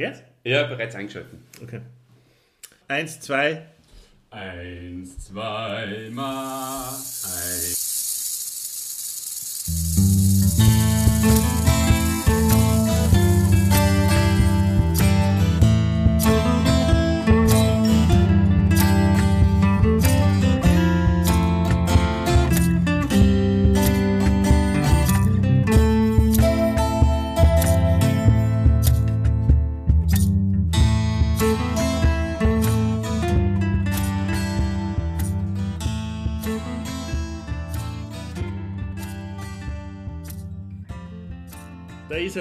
[0.00, 0.24] Jetzt?
[0.44, 1.44] Ja, bereits eingeschalten.
[1.62, 1.82] Okay.
[2.88, 3.66] Eins, zwei.
[4.30, 6.88] Eins, zwei, mal.
[6.94, 7.89] Eins.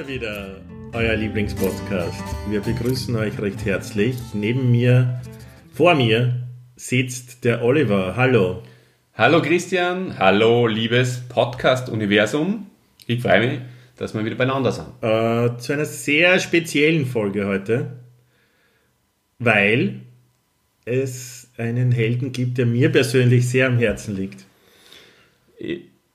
[0.09, 0.59] Wieder,
[0.93, 2.23] euer Lieblingspodcast.
[2.49, 4.15] Wir begrüßen euch recht herzlich.
[4.33, 5.21] Neben mir,
[5.71, 8.15] vor mir, sitzt der Oliver.
[8.15, 8.63] Hallo.
[9.13, 12.65] Hallo Christian, hallo liebes Podcast-Universum.
[13.05, 13.59] Ich freue mich,
[13.97, 14.87] dass wir wieder beieinander sind.
[15.01, 17.99] Äh, zu einer sehr speziellen Folge heute,
[19.37, 20.01] weil
[20.85, 24.43] es einen Helden gibt, der mir persönlich sehr am Herzen liegt.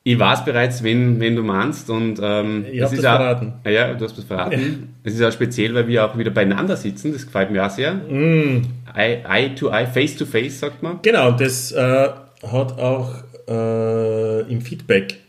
[0.06, 3.16] Ich, weiß bereits, wen, wen du meinst und ähm, Ich es hab ist das auch,
[3.16, 3.52] verraten.
[3.66, 4.94] Ja, du hast das verraten.
[5.02, 7.12] Es ist auch speziell, weil wir auch wieder beieinander sitzen.
[7.14, 7.94] Das gefällt mir auch sehr.
[7.94, 8.62] Mm.
[8.94, 10.98] Eye, eye to eye, face to face, sagt man.
[11.02, 13.14] Genau, das äh, hat auch
[13.48, 15.20] äh, im Feedback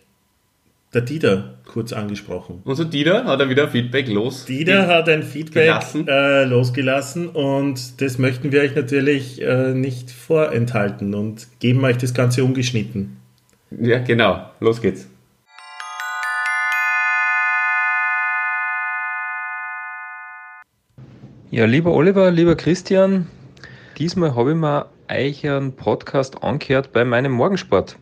[0.93, 2.61] der Dieter kurz angesprochen.
[2.65, 4.45] Unser Dieter hat er wieder Feedback los.
[4.45, 6.07] Dieter hat ein Feedback Gelassen.
[6.07, 12.13] äh, losgelassen und das möchten wir euch natürlich äh, nicht vorenthalten und geben euch das
[12.13, 13.17] Ganze ungeschnitten.
[13.81, 14.45] Ja, genau.
[14.59, 15.07] Los geht's.
[21.51, 23.27] Ja, lieber Oliver, lieber Christian,
[23.97, 27.97] diesmal habe ich mir euch einen Podcast angehört bei meinem Morgensport.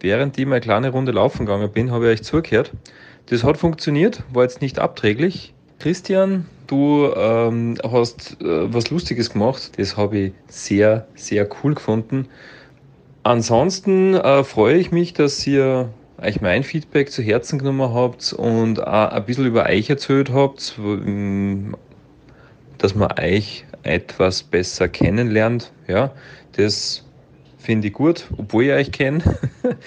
[0.00, 2.72] Während ich meine kleine Runde laufen gegangen bin, habe ich euch zugehört.
[3.26, 5.54] Das hat funktioniert, war jetzt nicht abträglich.
[5.78, 9.72] Christian, du ähm, hast äh, was Lustiges gemacht.
[9.78, 12.28] Das habe ich sehr, sehr cool gefunden.
[13.24, 18.80] Ansonsten äh, freue ich mich, dass ihr euch mein Feedback zu Herzen genommen habt und
[18.84, 21.72] auch ein bisschen über euch erzählt habt, w-
[22.78, 25.72] dass man euch etwas besser kennenlernt.
[25.86, 26.12] Ja,
[26.56, 27.04] das
[27.58, 29.22] finde ich gut, obwohl ich euch kenne.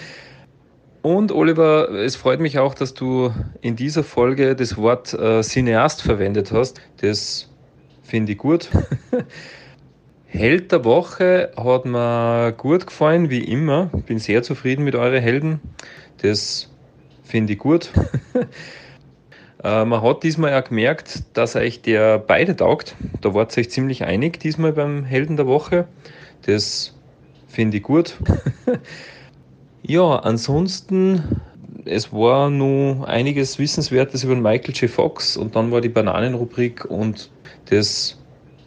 [1.01, 6.01] Und Oliver, es freut mich auch, dass du in dieser Folge das Wort äh, Cineast
[6.01, 6.81] verwendet hast.
[6.97, 7.47] Das
[8.01, 8.69] finde ich gut.
[10.35, 13.85] Held der Woche hat mir gut gefallen, wie immer.
[14.05, 15.61] Bin sehr zufrieden mit euren Helden.
[16.21, 16.69] Das
[17.23, 17.91] finde ich gut.
[19.63, 22.95] Äh, Man hat diesmal auch gemerkt, dass euch der beide taugt.
[23.21, 25.87] Da wart ihr euch ziemlich einig diesmal beim Helden der Woche.
[26.45, 26.93] Das
[27.47, 28.15] finde ich gut.
[29.81, 31.41] ja, ansonsten,
[31.85, 34.87] es war nur einiges Wissenswertes über Michael J.
[34.87, 37.31] Fox und dann war die Bananenrubrik und
[37.69, 38.19] das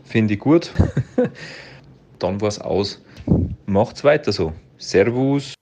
[0.09, 0.73] finde ich gut.
[2.19, 3.01] dann war es aus.
[3.67, 4.53] Macht's weiter so.
[4.79, 5.55] Servus.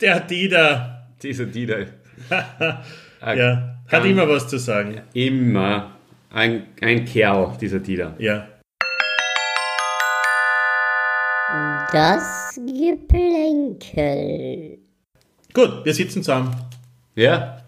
[0.00, 1.86] Der Dieter, Dieser Dieter.
[3.20, 5.02] ja, hat immer was zu sagen.
[5.12, 5.92] Immer
[6.30, 8.14] ein, ein Kerl, dieser Dieter.
[8.18, 8.48] Ja.
[11.92, 13.98] Das Geplänkel.
[15.52, 16.54] Gut, wir sitzen zusammen.
[17.16, 17.62] Ja,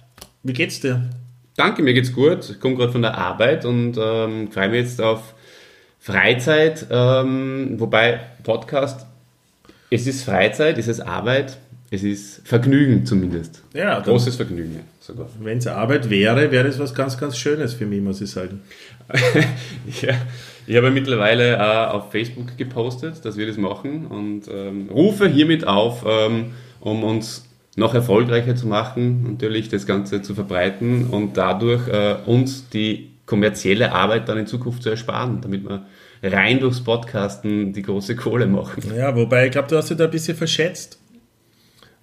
[0.44, 1.10] Wie geht's dir?
[1.56, 2.48] danke, mir geht's gut.
[2.48, 5.34] Ich komme gerade von der Arbeit und ähm, freue mich jetzt auf
[6.02, 6.84] Freizeit.
[6.90, 9.06] Ähm, wobei Podcast,
[9.88, 11.58] es ist Freizeit, es ist Arbeit,
[11.92, 13.62] es ist Vergnügen zumindest.
[13.72, 15.28] Ja, Großes Vergnügen, sogar.
[15.40, 18.62] Wenn es Arbeit wäre, wäre es was ganz, ganz Schönes für mich, muss ich sagen.
[20.00, 20.14] ja,
[20.66, 25.68] ich habe mittlerweile äh, auf Facebook gepostet, dass wir das machen und ähm, rufe hiermit
[25.68, 27.44] auf, ähm, um uns
[27.76, 33.92] noch erfolgreicher zu machen, natürlich das Ganze zu verbreiten und dadurch äh, uns die kommerzielle
[33.92, 35.86] Arbeit dann in Zukunft zu ersparen, damit wir
[36.22, 38.82] rein durchs Podcasten die große Kohle machen.
[38.94, 40.98] Ja, wobei ich glaube, du hast dich da ein bisschen verschätzt,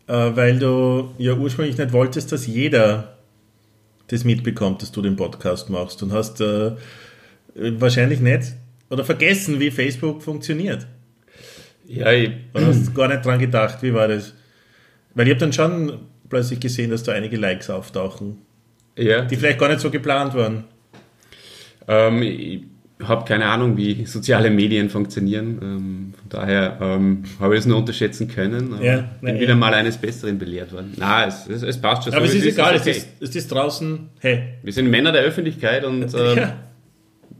[0.08, 3.18] äh, weil du ja ursprünglich nicht wolltest, dass jeder
[4.08, 6.72] das mitbekommt, dass du den Podcast machst und hast äh,
[7.56, 8.54] wahrscheinlich nicht
[8.90, 10.88] oder vergessen, wie Facebook funktioniert.
[11.86, 14.34] Ja, ich, Oder hast gar nicht dran gedacht, wie war das?
[15.16, 16.00] Weil ich habe dann schon
[16.30, 18.38] plötzlich gesehen, dass da einige Likes auftauchen,
[18.96, 20.66] ja, die vielleicht gar nicht so geplant waren.
[21.90, 22.62] Ähm, ich
[23.04, 25.60] habe keine Ahnung, wie soziale Medien funktionieren.
[25.62, 28.74] Ähm, von daher ähm, habe ich es nur unterschätzen können.
[28.74, 30.94] Aber Ja, bin na, wieder mal eines Besseren belehrt worden.
[30.98, 32.14] Na, es, es, es passt schon.
[32.14, 32.92] Aber so, es ist egal, es okay.
[32.92, 36.58] ist, es ist draußen, hey, Wir sind Männer der Öffentlichkeit und ähm, ja,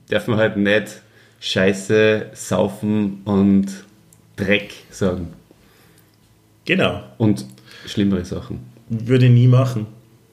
[0.10, 1.02] dürfen halt nicht
[1.42, 3.68] Scheiße, Saufen und
[4.38, 5.28] Dreck sagen.
[6.66, 7.46] genau, Und
[7.86, 8.60] schlimmere Sachen.
[8.90, 9.88] würde ich nie machen.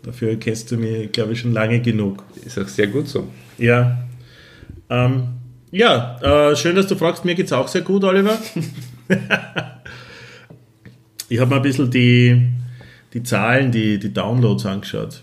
[0.04, 2.22] Dafür kennst du mich, glaube ich, schon lange genug.
[2.44, 3.26] Ist auch sehr gut so.
[3.58, 3.98] Ja.
[4.88, 5.28] Ähm,
[5.70, 7.24] ja, äh, schön, dass du fragst.
[7.24, 8.38] Mir geht's auch sehr gut, Oliver.
[11.28, 12.48] ich habe mal ein bisschen die,
[13.12, 15.22] die Zahlen, die, die Downloads angeschaut.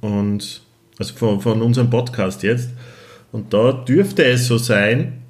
[0.00, 0.62] Und
[0.98, 2.70] also von, von unserem Podcast jetzt.
[3.32, 5.22] Und da dürfte es so sein,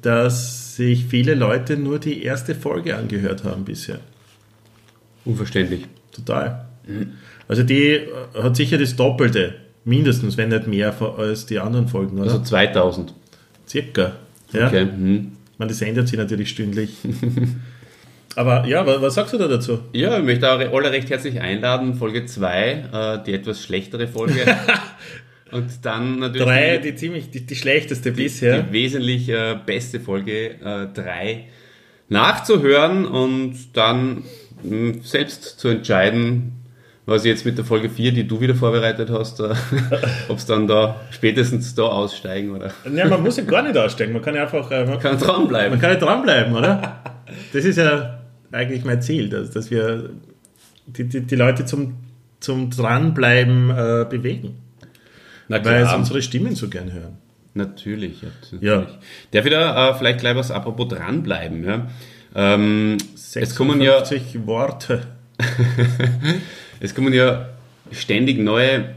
[0.00, 4.00] dass sich viele Leute nur die erste Folge angehört haben bisher.
[5.24, 5.86] Unverständlich.
[6.12, 6.66] Total.
[7.48, 8.08] Also die äh,
[8.42, 9.54] hat sicher das Doppelte,
[9.86, 12.30] mindestens, wenn nicht mehr als die anderen Folgen, oder?
[12.32, 13.14] Also 2000.
[13.66, 14.16] Circa.
[14.52, 14.66] Ja.
[14.66, 14.84] Okay.
[14.84, 15.32] Mhm.
[15.56, 16.90] Meine, das ändert sich natürlich stündlich.
[18.36, 19.78] Aber ja, wa- was sagst du da dazu?
[19.94, 22.84] Ja, ich möchte auch alle recht herzlich einladen, Folge 2,
[23.20, 24.40] äh, die etwas schlechtere Folge.
[25.52, 28.62] Und dann natürlich Drei, die, die ziemlich, die, die schlechteste die, bisher.
[28.62, 30.56] die wesentlich äh, beste Folge
[30.92, 31.44] 3
[32.08, 34.24] nachzuhören und dann
[34.62, 36.55] mh, selbst zu entscheiden,
[37.06, 39.54] was jetzt mit der Folge 4, die du wieder vorbereitet hast, äh,
[40.28, 44.12] ob es dann da spätestens da aussteigen oder Ja, man muss ja gar nicht aussteigen,
[44.12, 45.70] man kann ja einfach, äh, man, kann dranbleiben.
[45.70, 47.02] man kann ja dranbleiben, oder?
[47.52, 48.20] Das ist ja
[48.52, 50.10] eigentlich mein Ziel, dass, dass wir
[50.86, 51.96] die, die, die Leute zum,
[52.38, 54.58] zum Dranbleiben äh, bewegen,
[55.48, 57.18] Na weil sie unsere Stimmen so gern hören.
[57.54, 58.28] Natürlich, ja.
[58.60, 58.76] Ja.
[58.76, 58.98] Natürlich.
[59.32, 61.64] Darf ich da äh, vielleicht gleich was apropos dranbleiben?
[61.64, 61.88] Ja?
[62.36, 62.98] Ähm,
[63.34, 65.02] es kommen ja 56 Worte.
[66.80, 67.48] Es kommen ja
[67.92, 68.94] ständig neue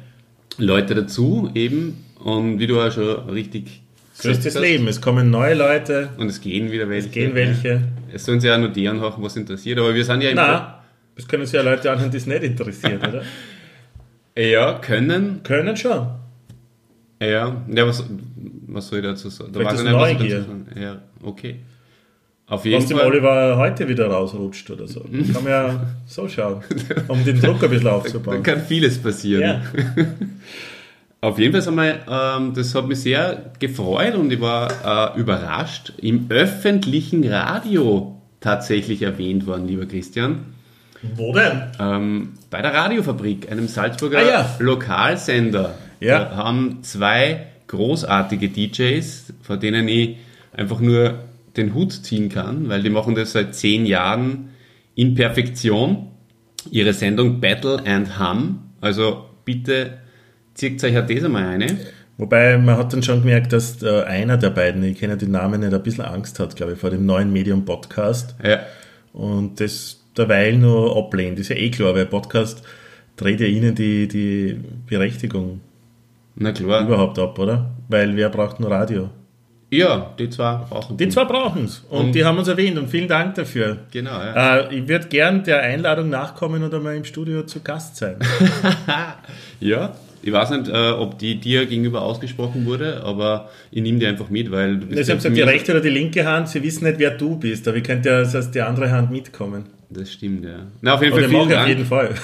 [0.58, 2.06] Leute dazu, eben.
[2.20, 3.82] Und wie du auch schon richtig
[4.14, 4.88] So ist das Leben.
[4.88, 7.08] Es kommen neue Leute, Und es gehen wieder welche.
[7.08, 7.82] es gehen welche.
[8.14, 9.80] Es sollen sich ja nur die anhören, was interessiert.
[9.80, 10.84] Aber wir sind ja im Na,
[11.16, 13.24] das können sich ja Leute anhören, die es nicht interessiert, oder?
[14.38, 15.42] Ja, können.
[15.44, 16.08] Können schon.
[17.22, 18.06] Ja, ja was,
[18.68, 19.52] was soll ich dazu sagen?
[19.52, 20.36] Da Vielleicht weiß ich nicht, was ich Neugier.
[20.38, 20.66] dazu sagen.
[20.82, 21.56] Ja, okay.
[22.50, 22.98] Auf jeden Was dem.
[23.00, 25.02] Oliver heute wieder rausrutscht oder so.
[25.34, 26.64] Kann man ja so schauen,
[27.08, 28.42] um den Druck ein bisschen Da aufzubauen.
[28.44, 29.42] kann vieles passieren.
[29.44, 29.62] Ja.
[31.22, 35.92] Auf jeden Fall einmal, ähm, das hat mich sehr gefreut und ich war äh, überrascht,
[36.02, 40.46] im öffentlichen Radio tatsächlich erwähnt worden, lieber Christian.
[41.16, 41.64] Wo denn?
[41.78, 44.56] Ähm, bei der Radiofabrik, einem Salzburger Ah, ja.
[44.60, 45.76] Lokalsender.
[46.00, 46.20] Ja.
[46.24, 50.16] Da haben zwei großartige DJs, vor denen ich
[50.54, 51.16] einfach nur
[51.58, 54.50] den Hut ziehen kann, weil die machen das seit zehn Jahren
[54.96, 56.08] in Perfektion.
[56.72, 58.60] Ihre Sendung Battle and Hum.
[58.82, 60.00] Also bitte
[60.54, 61.78] zieht euch halt das einmal eine.
[62.18, 65.62] Wobei man hat dann schon gemerkt, dass äh, einer der beiden, ich kenne den Namen
[65.62, 68.60] nicht, ein bisschen Angst hat, glaube ich, vor dem neuen Medium-Podcast Ja.
[69.14, 71.40] und das derweil nur ablehnt.
[71.40, 72.62] Ist ja eh klar, weil Podcast
[73.16, 75.62] dreht ja ihnen die, die Berechtigung
[76.36, 76.86] Na klar.
[76.86, 77.72] überhaupt ab, oder?
[77.88, 79.10] Weil wer braucht nur Radio?
[79.72, 82.90] Ja, die zwei brauchen Die zwei brauchen es und, Und- die haben uns erwähnt und
[82.90, 83.78] vielen Dank dafür.
[83.92, 84.58] Genau, ja.
[84.62, 88.16] Äh, ich würde gern der Einladung nachkommen und einmal im Studio zu Gast sein.
[89.60, 94.06] Ja, ich weiß nicht, äh, ob die dir gegenüber ausgesprochen wurde, aber ich nehme die
[94.08, 96.86] einfach mit, weil du Sie haben gesagt, die rechte oder die linke Hand, sie wissen
[96.86, 99.66] nicht, wer du bist, aber ich könnte ja das heißt, die andere Hand mitkommen.
[99.90, 100.68] Das stimmt, ja.
[100.82, 101.68] Na, auf jeden Oder Fall vielen ich auf Dank.
[101.70, 102.10] jeden Fall.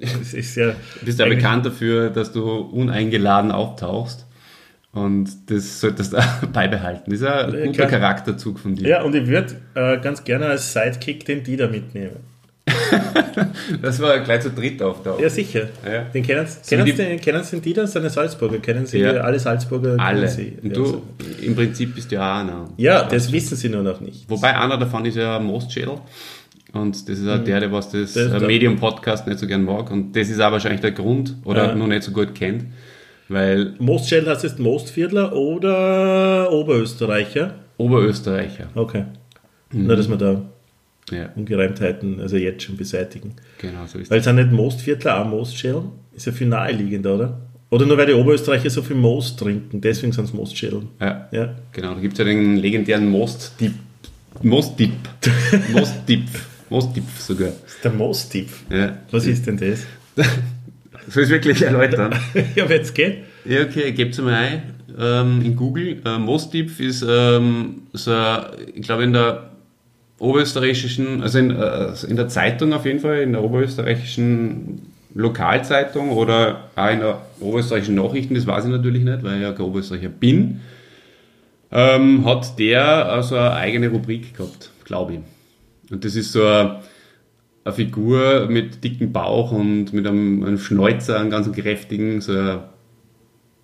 [0.00, 4.26] Das ist ja, Du bist ja bekannt dafür, dass du uneingeladen auftauchst.
[4.92, 7.10] Und das solltest du auch beibehalten.
[7.10, 7.86] Das ist ein Ja, guter.
[7.86, 8.88] Charakterzug von dir.
[8.88, 12.16] Ja, und ich würde äh, ganz gerne als Sidekick den Dieter mitnehmen.
[13.80, 15.20] Das war gleich zu dritt auftaucht.
[15.20, 15.68] Ja, sicher.
[15.84, 16.02] Ja.
[16.02, 17.86] Den kennen, Sie- kennen, den, kennen Sie den Dieter?
[17.86, 18.58] Seine Salzburger?
[18.58, 19.12] Kennen Sie Ja.
[19.20, 19.96] alle Salzburger?
[19.98, 20.28] Alle.
[20.28, 20.58] Sie?
[20.62, 21.02] Und Ja, du, so.
[21.40, 22.68] im Prinzip bist du ja auch einer.
[22.76, 24.28] ja, das wissen Sie nur noch nicht.
[24.28, 25.94] Wobei einer davon ist ja Mostschädel.
[26.72, 28.20] Und das ist auch der, der was das, Mhm.
[28.20, 29.90] Das äh, der- Medium-Podcast nicht so gern mag.
[29.90, 31.74] Und das ist auch wahrscheinlich der Grund, oder Ja.
[31.74, 32.64] noch nicht so gut kennt.
[33.32, 37.54] Weil Mostschädel heißt jetzt Mostviertler oder Oberösterreicher?
[37.78, 38.68] Oberösterreicher.
[38.74, 39.04] Okay.
[39.72, 39.86] Mhm.
[39.86, 40.42] Nur, dass wir da
[41.10, 43.34] Ja, Ungereimtheiten also jetzt schon beseitigen.
[43.58, 45.82] genau so ist Weil es sind nicht Mostviertler, auch Mostschädel.
[46.14, 47.40] Ist ja viel naheliegender, oder?
[47.70, 50.82] Oder nur weil die Oberösterreicher so viel Most trinken, deswegen sind es Mostschädel.
[51.00, 51.54] Ja, Ja.
[51.72, 51.94] genau.
[51.94, 53.72] Da gibt es ja den legendären Most-Dip.
[54.42, 54.92] Most-Dip.
[55.72, 56.24] Most-Dip.
[56.68, 57.48] Most-Dip sogar.
[57.64, 58.48] Das ist der Most-Tipp.
[58.70, 58.98] Ja.
[59.10, 59.86] Was ist denn das?
[61.08, 62.14] Soll ich es wirklich erläutern?
[62.54, 63.18] ja, wenn es geht.
[63.44, 64.62] Ja, okay, gebt es mal ein
[64.98, 66.00] ähm, in Google.
[66.04, 68.14] Äh, Mostip ist ähm, so,
[68.74, 69.50] ich glaube in der
[70.18, 76.68] oberösterreichischen, also in, äh, in der Zeitung auf jeden Fall, in der oberösterreichischen Lokalzeitung oder
[76.76, 80.08] auch in der oberösterreichischen Nachrichten, das weiß ich natürlich nicht, weil ich ja kein Oberösterreicher
[80.08, 80.60] bin,
[81.70, 85.20] ähm, hat der also eine eigene Rubrik gehabt, glaube ich.
[85.90, 86.80] Und das ist so eine,
[87.64, 92.64] eine Figur mit dickem Bauch und mit einem, einem Schnäuzer, einem ganz kräftigen, so eine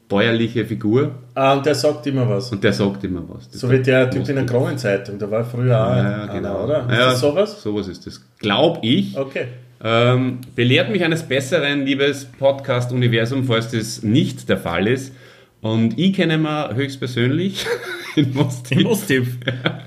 [0.08, 1.12] bäuerliche Figur.
[1.34, 2.50] Ah, und der sagt immer was.
[2.50, 3.50] Und der sagt immer was.
[3.50, 4.46] Das So wie der Typ in der.
[4.46, 6.64] Kronenzeitung, da war früher auch Ja, einer, genau.
[6.64, 6.80] oder?
[6.84, 7.62] Ist Ja, das sowas?
[7.62, 8.24] Sowas ist das.
[8.38, 9.16] Glaub ich.
[9.16, 9.46] Okay.
[9.82, 15.14] Ähm, belehrt mich eines Besseren, liebes Podcast-Universum, falls das nicht der Fall ist.
[15.60, 17.66] Und ich kenne ihn höchstpersönlich
[18.16, 18.80] in Mostiv.
[18.80, 19.38] Im Osttief.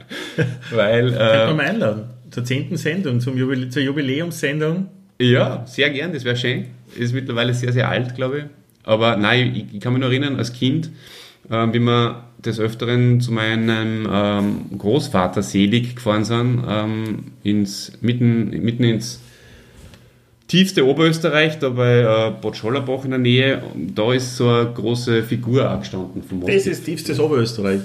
[0.74, 2.04] Weil, Kann man äh, mal einladen.
[2.32, 4.88] Zur zehnten Sendung, zum Jubilä zur Jubiläumssendung.
[5.20, 6.66] ja, sehr gern, das wäre schön.
[6.98, 8.44] Ist mittlerweile sehr, sehr alt, glaube ich.
[8.84, 10.90] Aber nein, ich, ich kann mich noch erinnern, als Kind,
[11.50, 18.50] äh, wie wir des Öfteren zu meinem ähm, Großvater selig gefahren sind, ähm, ins, mitten,
[18.50, 19.22] mitten ins
[20.48, 23.62] tiefste Oberösterreich, da bei äh, Bad Schollerbach in der Nähe.
[23.74, 27.82] Und da ist so eine große Figur angestanden vom Das ist tiefstes Oberösterreich.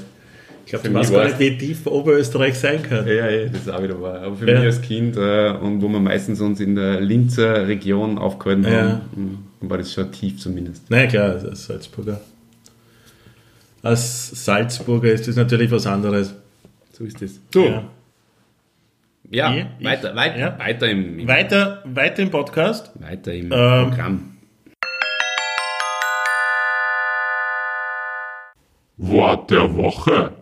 [0.66, 3.06] Ich glaube, Für du mich weißt gar nicht, wie tief Oberösterreich sein kann.
[3.06, 4.20] Ja, ja, das ist auch wieder wahr.
[4.22, 4.56] Aber für Ja.
[4.58, 8.70] mich als Kind äh, und wo wir meistens uns in der Linzer Region aufgehalten Ja.
[9.14, 10.82] haben, mh, war das schon tief zumindest.
[10.88, 12.20] Na ja, klar, als Salzburger.
[13.82, 16.34] Als Salzburger ist das natürlich was anderes.
[16.92, 17.40] So ist es.
[17.54, 17.84] So, ja,
[19.30, 19.54] Ja.
[19.78, 20.58] Ich- weiter, ich- weiter, ja.
[20.58, 22.90] weiter im, im, Weiter, weiter im Podcast.
[23.00, 24.32] weiter im Ähm, Programm.
[28.96, 30.32] Wort der Woche.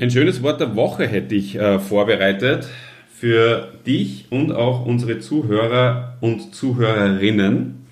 [0.00, 2.68] Ein schönes Wort der Woche hätte ich äh, vorbereitet
[3.12, 7.84] für dich und auch unsere Zuhörer und Zuhörerinnen.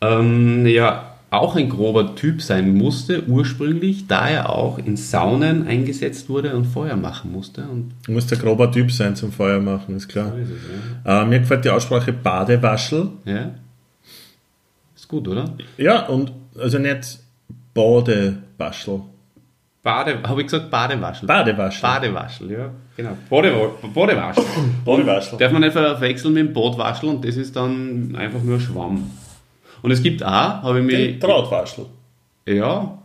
[0.02, 6.30] ähm, ja auch ein grober Typ sein musste, ursprünglich, da er auch in Saunen eingesetzt
[6.30, 7.64] wurde und Feuer machen musste.
[7.64, 10.32] Und Du musst ein grober Typ sein zum Feuer machen, ist klar.
[11.06, 13.10] Äh, mir gefällt die Aussprache Badewaschel.
[13.26, 13.52] ja,
[14.96, 15.54] ist gut, oder?
[15.78, 17.20] Ja, und also nicht
[17.74, 19.02] Badewaschel.
[19.84, 21.28] Bade, habe ich gesagt Badewaschel?
[21.28, 21.82] Badewaschel.
[21.82, 23.18] Badewaschel, ja, genau.
[23.30, 23.54] Bade,
[23.94, 24.44] Badewaschel.
[24.86, 25.38] Badewaschel.
[25.40, 29.12] Darf man nicht verwechseln mit dem Badwaschel und das ist dann einfach nur Schwamm.
[29.82, 31.20] Und es gibt auch, habe ich mich.
[31.20, 31.86] Drahtwaschel.
[32.48, 32.98] Ja,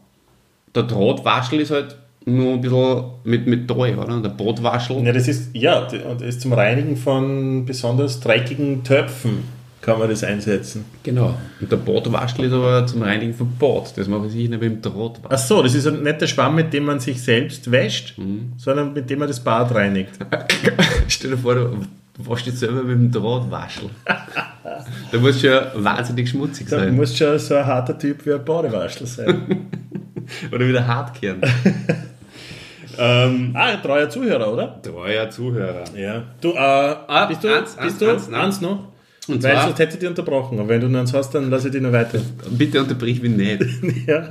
[0.74, 4.20] der Drahtwaschel ist halt nur ein bisschen mit, Treu, oder?
[4.20, 5.04] Der Badwaschel.
[5.04, 10.22] Ja, das ist, ja, das ist zum Reinigen von besonders dreckigen Töpfen kann man das
[10.22, 10.84] einsetzen.
[11.02, 11.34] Genau.
[11.60, 13.92] Und der Badwaschel ist aber zum Reinigen von Bad.
[13.96, 15.28] Das mache ich nicht mit dem Drahtwaschel.
[15.28, 18.14] Ach so, das ist nicht der Schwamm, mit dem man sich selbst wäscht,
[18.56, 20.12] sondern mit dem man das Bad reinigt.
[21.08, 21.80] Stell dir vor, du
[22.18, 23.90] waschst dich selber mit dem Drahtwaschel.
[24.64, 26.94] da muss schon wahnsinnig schmutzig Da sein.
[26.94, 29.68] muss schon so ein harter Typ wie ein Badewaschel sein.
[30.52, 31.40] Oder wieder hart kehren.
[32.98, 34.80] ähm, ah, ein treuer Zuhörer, oder?
[34.82, 35.84] treuer Zuhörer.
[35.96, 36.22] Ja.
[36.40, 38.92] Du, äh, bist du, eins, bist eins, du, eins, noch?
[39.28, 40.58] Und Weil zwar, sonst hätte ich dich unterbrochen.
[40.58, 42.20] Aber wenn du noch eins hast, dann lasse ich dich noch weiter.
[42.50, 43.62] bitte unterbrich mich nicht.
[44.06, 44.28] ja.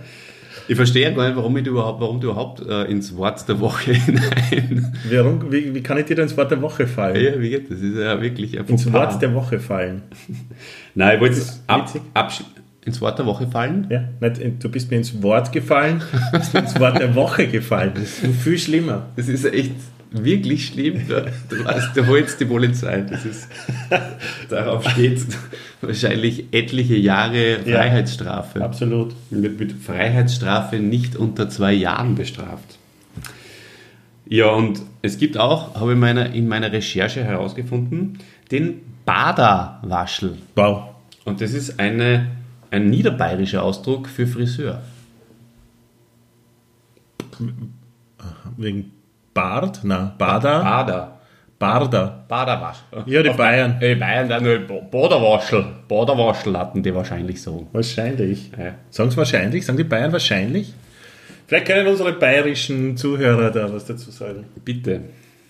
[0.71, 3.59] Ich verstehe gar nicht, warum, ich du überhaupt, warum du überhaupt äh, ins Wort der
[3.59, 4.95] Woche hinein.
[5.11, 7.21] Warum, wie, wie kann ich dir da ins Wort der Woche fallen?
[7.21, 7.81] Ja, wie geht das?
[7.81, 8.89] Ist ja wirklich ein Ins.
[8.93, 10.03] Wort der Woche fallen.
[10.95, 11.91] Nein, ich wollte es ab,
[12.85, 13.87] ins Wort der Woche fallen.
[13.89, 16.01] Ja, nicht, du bist mir ins Wort gefallen,
[16.31, 17.91] du bist mir ins Wort der Woche gefallen.
[17.95, 19.07] Das ist viel schlimmer.
[19.17, 19.75] Das ist echt
[20.11, 21.07] wirklich schlimm.
[21.07, 23.01] Du weißt, da holst die Polizei.
[23.01, 23.47] Das ist,
[24.49, 25.25] darauf steht
[25.81, 27.77] wahrscheinlich etliche Jahre Ja.
[27.77, 28.61] Freiheitsstrafe.
[28.61, 29.15] Absolut.
[29.29, 32.77] Wird mit Freiheitsstrafe nicht unter zwei Jahren bestraft.
[34.27, 38.19] Ja, und es gibt auch, habe ich meiner, in meiner Recherche herausgefunden,
[38.51, 40.37] den Baderwaschel.
[40.55, 40.83] Wow.
[41.25, 42.27] Und das ist eine,
[42.69, 44.81] ein niederbayerischer Ausdruck für Friseur.
[48.57, 48.91] Wegen
[49.33, 49.81] Bart?
[49.83, 50.61] Na, Bader?
[50.61, 51.21] Bader.
[51.61, 52.25] Barda.
[52.27, 52.77] Baderwasch.
[53.05, 53.79] Ja, die Bayern.
[53.79, 55.63] Die Bayern dann nur Baderwaschel.
[55.87, 57.67] Baderwaschel hatten die wahrscheinlich so.
[57.71, 58.49] Wahrscheinlich.
[58.57, 58.73] Ja.
[58.89, 59.63] Sagen sie wahrscheinlich?
[59.63, 60.73] Sagen die Bayern wahrscheinlich?
[61.45, 64.45] Vielleicht können unsere bayerischen Zuhörer da was dazu sagen.
[64.65, 65.01] Bitte.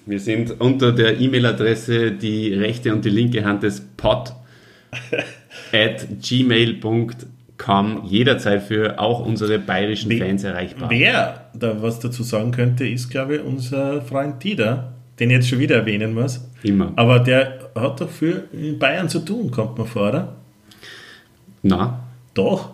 [0.06, 4.34] Wir sind unter der E-Mail-Adresse die rechte und die linke Hand des pod
[5.72, 7.31] at gmail.com
[8.06, 10.90] jederzeit für auch unsere bayerischen Wer- Fans erreichbar.
[10.90, 15.50] Wer da was dazu sagen könnte, ist, glaube ich, unser Freund Dieter, den ich jetzt
[15.50, 16.48] schon wieder erwähnen muss.
[16.64, 16.92] Immer.
[16.96, 20.36] Aber der hat doch viel in Bayern zu tun, kommt mir vor, oder?
[21.64, 22.00] Na,
[22.34, 22.72] Doch.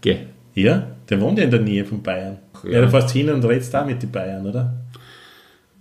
[0.00, 0.18] geh.
[0.54, 2.38] Ja, der wohnt ja in der Nähe von Bayern.
[2.64, 2.70] Ja.
[2.70, 4.72] Ja, du fährst hin und redest da mit den Bayern, oder?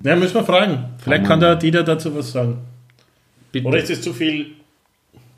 [0.03, 0.85] Ja, müssen wir fragen.
[0.97, 2.59] Vielleicht Fragen kann der Dieter dazu was sagen.
[3.51, 3.67] Bitte.
[3.67, 4.47] Oder ist es zu viel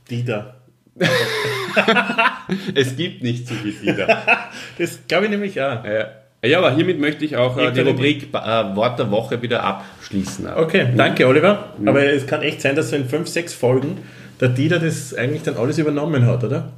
[0.10, 0.55] Dieter?
[2.76, 4.22] es gibt nicht so viel wieder.
[4.78, 5.84] Das glaube ich nämlich auch.
[5.84, 6.08] ja.
[6.44, 10.48] ja, aber hiermit möchte ich auch äh, die Rubrik äh, Wort der Woche wieder abschließen.
[10.56, 11.74] Okay, danke Oliver.
[11.86, 13.98] Aber es kann echt sein, dass so in fünf, sechs Folgen
[14.40, 16.72] der Dieter das eigentlich dann alles übernommen hat, oder?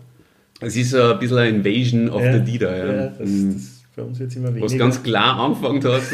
[0.60, 2.76] Es ist so ein bisschen eine Invasion of the Dieter.
[2.76, 2.86] Ja.
[2.94, 3.54] Ja, das, Mhm.
[3.54, 4.66] das bei uns jetzt immer weniger.
[4.66, 6.02] Was ganz klar angefangen hat.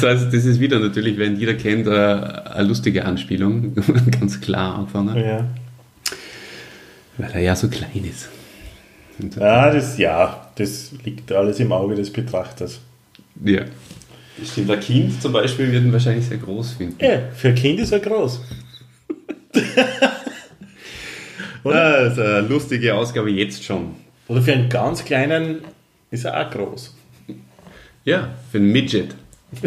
[0.00, 3.74] Das, das ist wieder natürlich, wenn jeder kennt, äh, eine lustige Anspielung.
[4.20, 5.16] ganz klar angefangen.
[5.16, 5.46] ja.
[7.18, 8.28] Weil er ja so klein ist.
[9.38, 12.80] Ja, das, ja, das liegt alles im Auge des Betrachters.
[13.44, 13.62] ja.
[14.38, 14.70] Das stimmt.
[14.70, 16.96] Ein Kind zum Beispiel wird ihn wahrscheinlich sehr groß finden.
[17.04, 18.40] Ja, für ein Kind ist er groß.
[21.64, 22.04] Oder?
[22.04, 23.94] Das ist eine lustige Ausgabe jetzt schon.
[24.30, 25.58] Oder für einen ganz kleinen
[26.12, 26.94] ist er auch groß.
[28.04, 29.16] Ja, für einen Midget.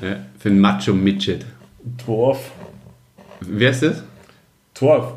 [0.00, 1.44] ja, für einen Macho-Midget.
[2.06, 2.52] Dwarf.
[3.40, 4.04] Wer ist das?
[4.72, 5.14] Dwarf.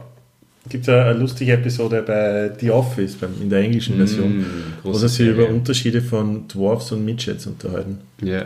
[0.67, 4.45] Gibt es eine lustige Episode bei The Office, in der englischen Version,
[4.81, 7.99] wo große sie sich über Unterschiede von Dwarfs und Midgets unterhalten.
[8.23, 8.45] Ja.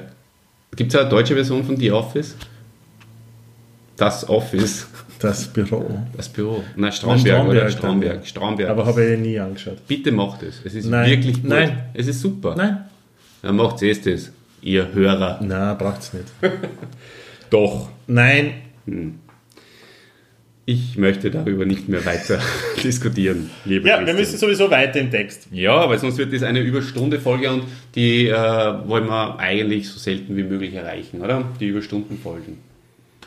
[0.75, 2.35] Gibt es eine deutsche Version von The Office?
[3.95, 4.87] Das Office.
[5.29, 5.99] Das Büro.
[6.15, 6.63] Das Büro.
[6.75, 7.61] Nein, Stromberg, Stromberg oder?
[7.61, 7.71] dann.
[7.71, 8.27] Stromberg.
[8.27, 8.69] Stromberg.
[8.69, 9.77] Aber habe ich nie angeschaut.
[9.87, 10.61] Bitte macht es.
[10.63, 11.09] Es ist Nein.
[11.09, 11.49] wirklich gut.
[11.49, 11.77] Nein.
[11.93, 12.55] Es ist super.
[12.55, 12.77] Nein.
[13.41, 15.39] Dann macht es das, ihr Hörer.
[15.43, 16.25] Nein, braucht es nicht.
[17.49, 17.89] Doch.
[18.07, 18.53] Nein.
[20.67, 22.39] Ich möchte darüber nicht mehr weiter
[22.83, 24.17] diskutieren, lieber Ja, wir Christian.
[24.17, 25.47] müssen sowieso weiter im Text.
[25.51, 28.33] Ja, weil sonst wird das eine Überstunde-Folge und die äh,
[28.87, 31.43] wollen wir eigentlich so selten wie möglich erreichen, oder?
[31.59, 32.57] Die Überstunden-Folgen.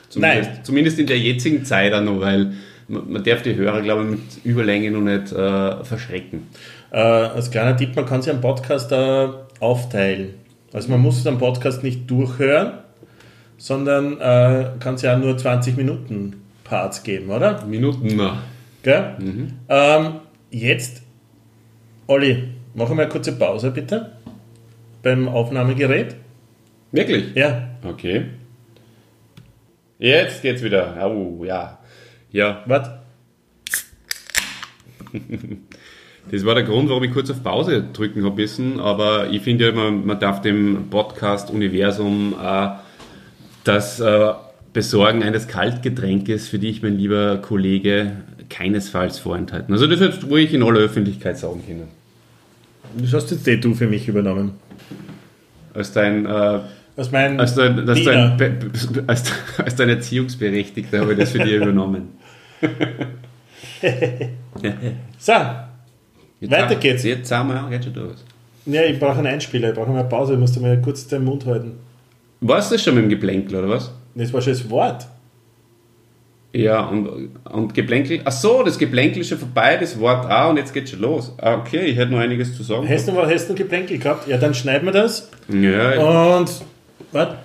[0.09, 0.61] Zumindest, Nein.
[0.65, 2.53] zumindest in der jetzigen Zeit auch noch, weil
[2.89, 6.49] man, darf die Hörer, glaube ich, mit Überlänge noch nicht äh, verschrecken.
[6.91, 9.29] Äh, als kleiner Tipp, man kann sich einen Podcast äh,
[9.61, 10.35] aufteilen.
[10.73, 12.73] Also man muss den Podcast nicht durchhören,
[13.59, 17.65] sondern äh, kann es ja nur 20 Minuten Parts geben, oder?
[17.67, 18.37] Minuten noch.
[18.83, 19.17] Gell?
[19.69, 20.07] Ähm,
[20.51, 21.03] jetzt,
[22.07, 22.45] Olli,
[22.75, 24.13] machen wir eine kurze Pause bitte
[25.03, 26.15] beim Aufnahmegerät.
[26.93, 27.35] Wirklich?
[27.35, 28.25] Ja, Okay.
[29.99, 30.97] Jetzt geht's wieder.
[31.11, 31.79] Oh, ja.
[32.31, 33.01] Ja, warte.
[36.31, 38.81] Das war der Grund, warum ich kurz auf Pause drücken habe müssen.
[38.81, 42.69] Aber ich finde ja, man, man darf dem Podcast-Universum äh,
[43.65, 44.33] das äh,
[44.75, 48.13] Besorgen eines Kaltgetränkes für dich, mein lieber Kollege,
[48.51, 49.73] keinesfalls vorenthalten.
[49.73, 51.89] Also das jetzt ruhig in aller Öffentlichkeit sagen können.
[52.97, 54.53] Das hast jetzt eh du für mich übernommen.
[55.75, 56.61] Als dein, äh,
[56.99, 58.73] Was mein als dein, als dein,
[59.07, 62.09] als, als dein Erziehungsberechtigter habe ich das für dich übernommen.
[65.19, 65.33] So,
[66.41, 67.05] Jetzt Weiter haben- geht's.
[67.05, 68.25] Jetzt sind wir geht schon los.
[68.67, 71.47] ja, ich brauche einen Einspieler, ich brauche eine Pause, ich musste mir kurz den Mund
[71.47, 71.79] halten.
[72.41, 73.93] Warst du das schon mit dem Geplänkel, oder was?
[74.15, 75.07] Das war schon das Wort.
[76.53, 78.21] Ja, und, und Geplänkel.
[78.25, 81.33] Ach so, das Geplänkel ist schon vorbei, das Wort auch und jetzt geht's schon los.
[81.39, 82.89] Ah, Okay, ich hätte noch einiges zu sagen.
[82.89, 84.27] Hast du noch hast du noch Geplänkel gehabt?
[84.27, 85.31] Ja, dann schneiden wir das.
[85.49, 86.51] Ja, Und,
[87.13, 87.39] warte.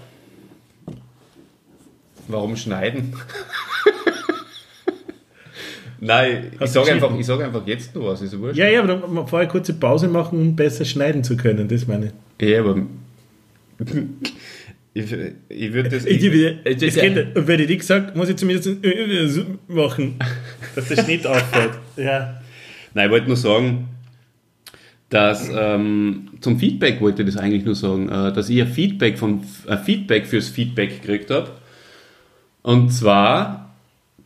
[2.28, 3.14] warum schneiden?
[6.00, 8.58] Nein, ich Hast du sage einfach, ich sag einfach jetzt noch was, ist ja wurscht.
[8.58, 12.08] Ja, ja, aber dann vorher kurze Pause machen, um besser schneiden zu können, das meine
[12.40, 12.50] ich.
[12.50, 12.82] Ja, aber.
[14.96, 15.12] Ich,
[15.50, 16.06] ich würde das.
[16.06, 18.70] Ich, ich, ich, geht, und wenn ich nichts sage, muss ich zumindest
[19.68, 20.20] machen,
[20.76, 21.72] dass der Schnitt auffällt.
[21.96, 22.42] Ja.
[22.94, 23.88] Nein, ich wollte nur sagen,
[25.14, 29.20] dass ähm, zum Feedback wollte ich das eigentlich nur sagen, äh, dass ich ein Feedback,
[29.20, 31.52] von, ein Feedback fürs Feedback gekriegt habe.
[32.64, 33.76] Und zwar,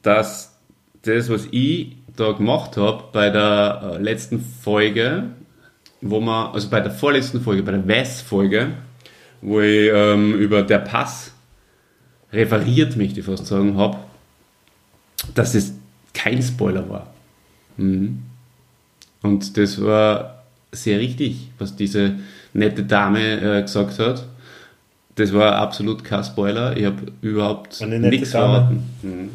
[0.02, 0.58] dass
[1.02, 5.26] das, was ich da gemacht habe bei der äh, letzten Folge,
[6.00, 8.70] wo man, also bei der vorletzten Folge, bei der WES-Folge,
[9.42, 11.34] wo ich ähm, über der Pass
[12.32, 13.98] referiert, möchte ich fast sagen, habe,
[15.36, 15.74] dass es
[16.14, 17.14] kein Spoiler war.
[17.76, 18.24] Mhm.
[19.22, 20.37] Und das war
[20.72, 22.16] sehr richtig, was diese
[22.54, 24.26] nette Dame äh, gesagt hat.
[25.16, 26.78] Das war absolut kein Spoiler.
[26.78, 28.84] Ich habe überhaupt nichts verraten.
[29.02, 29.30] Mhm.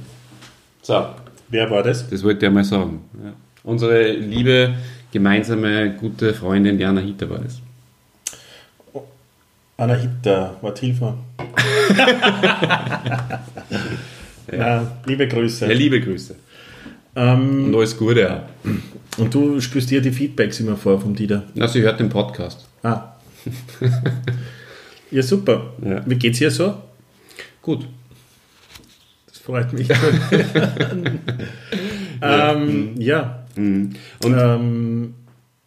[0.83, 1.07] So,
[1.49, 2.09] Wer war das?
[2.09, 3.01] das wollte ich mal sagen.
[3.23, 3.33] Ja.
[3.65, 4.75] Unsere liebe,
[5.13, 7.61] gemeinsame, gute Freundin Jana Hita war das.
[9.77, 11.15] Anahita, warte Hilfe.
[14.53, 15.67] Na, liebe Grüße.
[15.67, 16.37] Ja, liebe Grüße.
[17.15, 18.43] Ähm, Und alles Gute auch.
[19.19, 21.45] und du spürst dir die Feedbacks immer vor vom Dieter.
[21.55, 22.67] Na, sie hört den Podcast.
[22.83, 23.13] Ah.
[25.11, 25.73] ja, super.
[25.85, 26.03] Ja.
[26.07, 26.75] Wie geht's hier so?
[27.61, 27.87] Gut.
[29.27, 29.89] Das freut mich.
[32.23, 33.45] ähm, ja.
[33.57, 33.91] Mhm.
[34.25, 35.15] Und Ähm,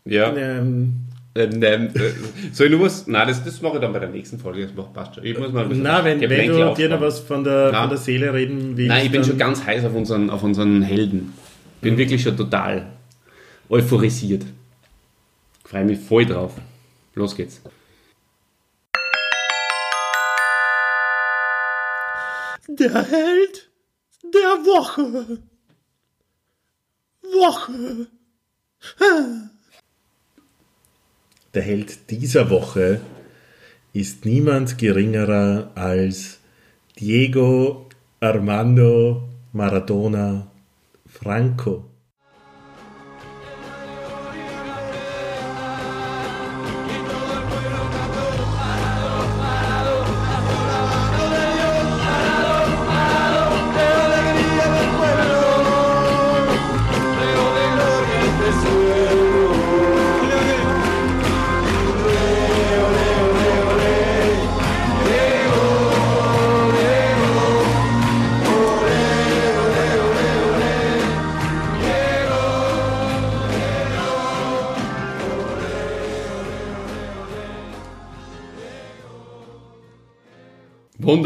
[0.06, 0.96] ja, ähm,
[1.38, 3.08] ähm, ähm, äh, soll ich nur was?
[3.08, 4.66] Nein, das, das mache ich dann bei der nächsten Folge.
[4.66, 5.26] Das macht passt schon.
[5.26, 6.90] Ich muss mal ein na, wenn, wenn du dir aufbauen.
[6.90, 8.88] noch was von der, von der Seele reden willst.
[8.88, 11.34] Nein, ich bin schon ganz heiß auf unseren, auf unseren Helden.
[11.82, 12.88] Bin wirklich schon total
[13.70, 14.46] euphorisiert.
[15.66, 16.54] Freue mich voll drauf.
[17.16, 17.62] Los geht's.
[22.68, 23.70] Der Held
[24.24, 25.40] der Woche.
[27.24, 28.08] Woche.
[31.56, 33.00] Der Held dieser Woche
[33.94, 36.40] ist niemand geringerer als
[37.00, 37.88] Diego
[38.20, 40.52] Armando Maradona
[41.08, 41.86] Franco.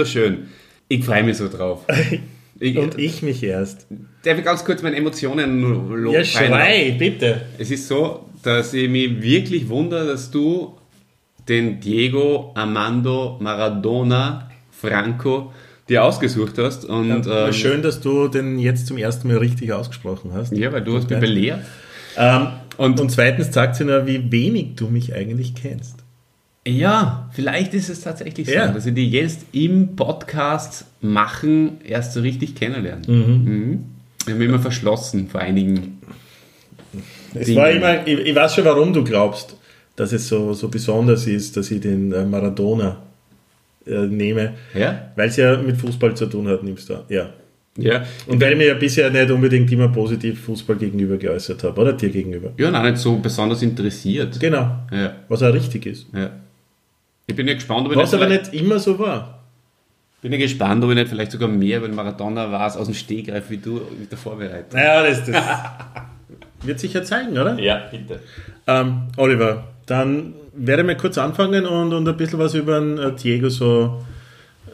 [0.03, 0.47] Wunderschön.
[0.87, 1.85] Ich freue mich so drauf.
[2.61, 3.87] Ich, Und ich mich erst.
[4.23, 7.43] darf ich ganz kurz meine Emotionen nur lo- Ja, schrei, bitte.
[7.57, 10.75] Es ist so, dass ich mich wirklich wundere, dass du
[11.47, 15.53] den Diego Armando Maradona Franco
[15.87, 16.83] dir ausgesucht hast.
[16.83, 20.51] Und, Ja, ähm, Schön, dass du den jetzt zum ersten Mal richtig ausgesprochen hast.
[20.51, 21.61] Ja, weil du hast mich belehrt.
[22.17, 26.03] Ähm, Und- und, zweitens zeigt sie nur, wie wenig du mich eigentlich kennst.
[26.67, 28.67] Ja, vielleicht ist es tatsächlich so, Ja.
[28.67, 33.03] dass ich die jetzt im Podcast machen erst so richtig kennenlernen.
[33.07, 33.85] Mhm.
[34.21, 35.99] Ich habe mich immer verschlossen vor einigen.
[37.33, 39.55] Es war immer, ich, ich weiß schon, warum du glaubst,
[39.95, 42.97] dass es so, so besonders ist, dass ich den äh, Maradona
[43.87, 44.53] äh, nehme.
[44.75, 45.11] Ja?
[45.15, 47.03] Weil es ja mit Fußball zu tun hat, nimmst du.
[47.09, 47.29] Ja.
[47.77, 48.03] Ja.
[48.27, 51.93] Und weil ich mir ja bisher nicht unbedingt immer positiv Fußball gegenüber geäußert habe, oder
[51.93, 52.51] dir gegenüber.
[52.57, 54.37] Ja, nein, nicht so besonders interessiert.
[54.39, 54.75] Genau.
[54.91, 56.07] Ja, Was auch richtig ist.
[56.13, 56.29] ja.
[57.29, 59.43] Ich bin ja gespannt, ob ich Was nicht aber nicht immer so war.
[60.21, 62.95] bin ja gespannt, ob ich nicht vielleicht sogar mehr über den Maradona war aus dem
[62.95, 64.79] Stegreif wie du mit der Vorbereitung.
[64.79, 65.35] Naja, das, das
[66.63, 67.57] wird sich ja zeigen, oder?
[67.59, 68.19] Ja, bitte.
[68.65, 72.97] Ähm, Oliver, dann werde ich mal kurz anfangen und, und ein bisschen was über den
[72.97, 74.03] äh, Diego so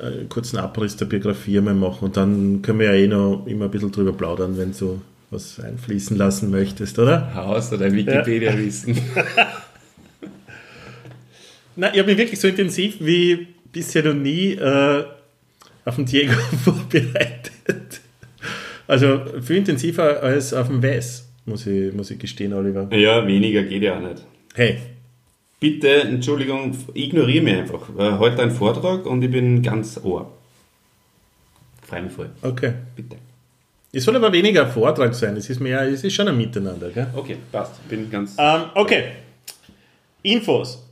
[0.01, 3.65] äh, kurzen Abriss der Biografie mal machen und dann können wir ja eh noch immer
[3.65, 7.35] ein bisschen drüber plaudern, wenn du was einfließen lassen möchtest, oder?
[7.35, 8.97] Haus oder Wikipedia-Wissen.
[11.75, 15.03] Na, ich habe mich wirklich so intensiv wie bisher noch nie äh,
[15.83, 16.33] auf den Diego
[16.63, 18.01] vorbereitet.
[18.87, 22.87] Also viel intensiver als auf den Wes, muss ich, muss ich gestehen, Oliver.
[22.95, 24.23] Ja, weniger geht ja auch nicht.
[24.53, 24.77] Hey,
[25.59, 27.89] Bitte, Entschuldigung, ignoriere mich einfach.
[27.97, 30.31] Äh, Heute ein Vortrag und ich bin ganz ohr.
[31.81, 32.29] Freue mich voll.
[32.41, 32.73] okay.
[32.95, 33.15] Bitte.
[33.91, 36.89] Es soll aber weniger ein Vortrag sein, es ist mehr, es ist schon ein Miteinander,
[36.89, 37.07] gell?
[37.15, 37.87] Okay, passt.
[37.87, 38.35] Bin ganz.
[38.37, 39.03] Ähm, okay.
[40.23, 40.84] Infos.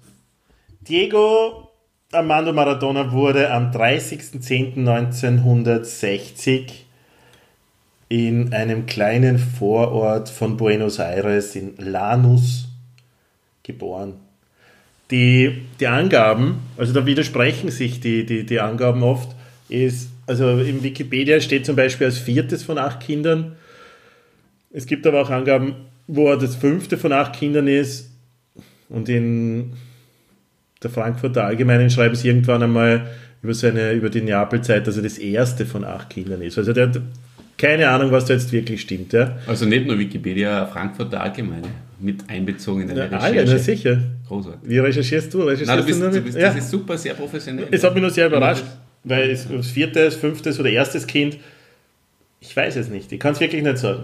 [0.88, 1.70] Diego
[2.12, 6.72] Armando Maradona wurde am 30.10.1960
[8.10, 12.66] in einem kleinen Vorort von Buenos Aires in Lanús
[13.64, 14.16] geboren.
[15.10, 19.34] Die, die Angaben, also da widersprechen sich die, die, die Angaben oft,
[19.70, 23.56] ist, also im Wikipedia steht zum Beispiel als viertes von acht Kindern.
[24.70, 25.76] Es gibt aber auch Angaben,
[26.08, 28.10] wo er das fünfte von acht Kindern ist.
[28.90, 29.78] Und in
[30.84, 33.08] der Frankfurter Allgemeinen schreiben sie irgendwann einmal
[33.42, 36.58] über, seine, über die Neapelzeit, dass er das erste von acht Kindern ist.
[36.58, 37.02] Also der hat
[37.58, 39.14] keine Ahnung, was da jetzt wirklich stimmt.
[39.14, 41.68] Ja, Also nicht nur Wikipedia, Frankfurter Allgemeine
[42.00, 43.60] mit einbezogen in deine ja Recherche.
[43.60, 44.00] sicher.
[44.28, 44.62] Großartig.
[44.70, 45.42] Wie recherchierst du?
[45.44, 46.48] Recherchierst Nein, du bist, du mit- bist, ja.
[46.48, 47.68] das ist super, sehr professionell.
[47.72, 48.64] Es hat mich nur sehr überrascht,
[49.04, 51.38] weil es das vierte, das fünftes oder erstes Kind,
[52.42, 54.04] ich weiß es nicht, ich kann es wirklich nicht sagen.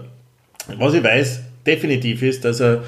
[0.78, 2.84] Was ich weiß, definitiv ist, dass er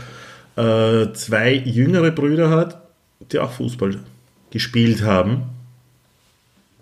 [0.56, 2.81] äh, zwei jüngere Brüder hat,
[3.30, 3.98] die auch Fußball
[4.50, 5.42] gespielt haben.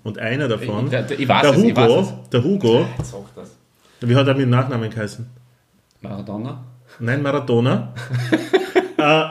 [0.02, 2.86] Und einer davon, Ich- der- ich weiß der es, ich Hugo, der Hugo,
[4.00, 5.26] wie hat er mit dem Nachnamen geheißen?
[6.00, 6.64] Maradona?
[6.98, 7.92] Nein, Maradona.
[8.96, 9.24] äh,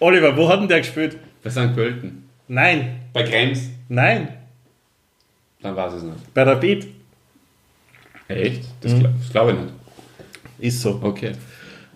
[0.00, 1.18] Oliver, wo hat denn der gespielt?
[1.42, 1.74] Bei St.
[1.74, 2.28] Pölten.
[2.48, 3.68] Nein, Bei Krems?
[3.88, 4.28] nein,
[5.62, 6.34] Dann ich es nicht.
[6.34, 6.86] bei Rapid.
[8.28, 8.64] Echt?
[8.80, 9.72] Das, das glaube ich nicht.
[10.58, 10.98] Ist so.
[11.02, 11.32] Okay.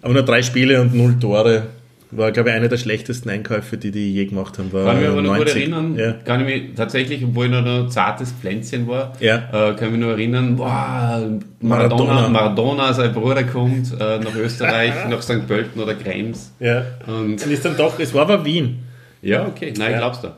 [0.02, 1.66] Aber nur drei Spiele und null Tore.
[2.10, 4.72] War, glaube ich, einer der schlechtesten Einkäufe, die die je gemacht haben.
[4.72, 5.60] War Kann ich mich aber noch gut 90.
[5.62, 6.12] erinnern, Ja.
[6.24, 9.36] kann ich mich tatsächlich, obwohl ich noch ein zartes Pflänzchen war, Ja.
[9.36, 11.20] äh, kann ich mich noch erinnern, boah,
[11.60, 12.28] Maradona, Maradona.
[12.30, 15.46] Maradona, sein Bruder kommt äh, nach Österreich, nach St.
[15.46, 16.52] Pölten oder Krems.
[16.60, 16.84] Ja.
[17.06, 18.78] Und, Und ist dann doch, es war aber Wien.
[19.20, 19.98] ja, okay, nein, Ja.
[19.98, 20.28] glaubst du.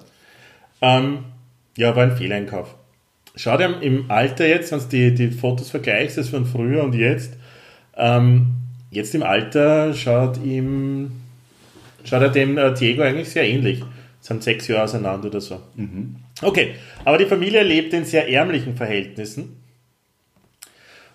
[0.82, 1.18] Ähm,
[1.76, 2.74] ja, war ein Fehleinkauf.
[3.36, 6.96] Schau dir im Alter jetzt, wenn du die, die Fotos vergleichst, das von früher und
[6.96, 7.34] jetzt,
[7.96, 8.46] ähm,
[8.90, 11.12] jetzt im Alter schaut ihm,
[12.04, 13.82] schaut er dem äh, Diego eigentlich sehr ähnlich.
[14.20, 15.60] Sind sechs Jahre auseinander oder so.
[16.42, 19.56] Okay, aber die Familie lebt in sehr ärmlichen Verhältnissen.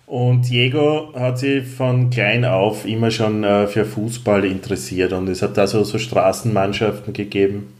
[0.06, 5.42] Und Diego hat sich von klein auf immer schon äh, für Fußball interessiert und es
[5.42, 7.72] hat da so, so Straßenmannschaften gegeben.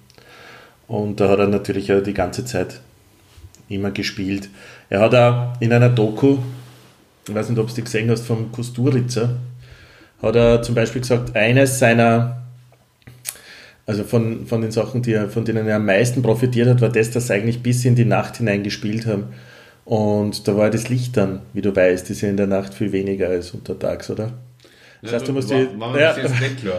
[0.88, 2.80] Und da hat er natürlich auch die ganze Zeit
[3.68, 4.48] immer gespielt.
[4.88, 6.38] Er hat auch in einer Doku,
[7.28, 9.36] ich weiß nicht, ob du die gesehen hast, vom Kusturitzer,
[10.22, 12.45] hat er zum Beispiel gesagt, eines seiner,
[13.87, 16.88] also von, von den Sachen, die er, von denen er am meisten profitiert hat, war
[16.88, 19.29] das, dass sie eigentlich bis in die Nacht hinein gespielt haben.
[19.85, 22.90] Und da war das Licht dann, wie du weißt, ist ja in der Nacht viel
[22.90, 24.33] weniger als untertags, oder?
[25.03, 26.16] Das heißt, du musst dich, ja,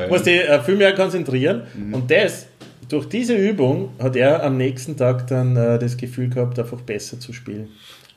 [0.10, 1.62] musst äh, viel mehr konzentrieren.
[1.94, 2.48] Und das,
[2.90, 7.18] durch diese Übung hat er am nächsten Tag dann äh, das Gefühl gehabt, einfach besser
[7.20, 7.70] zu spielen.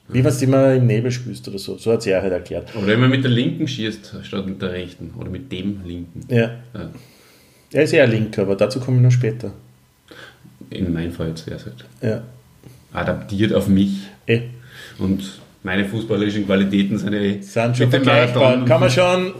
[0.08, 1.78] Wie wenn du immer im Nebel spielst oder so.
[1.78, 2.74] So hat sie er halt erklärt.
[2.74, 5.14] Oder wenn man mit der linken schießt, statt mit der rechten.
[5.16, 6.22] Oder mit dem linken.
[6.28, 6.58] Ja.
[6.74, 6.90] Ja.
[7.72, 9.52] Er ist eher Linker, aber dazu komme ich noch später.
[10.70, 11.84] In meinem Fall jetzt wäre es halt.
[12.02, 12.22] Ja.
[12.92, 14.08] Adaptiert auf mich.
[14.26, 14.40] Eh,
[14.98, 18.42] Und meine fußballerischen Qualitäten sind ja eh sind schon mit dem vergleichbar.
[18.42, 18.64] Marathon.
[18.66, 19.32] Kann man schon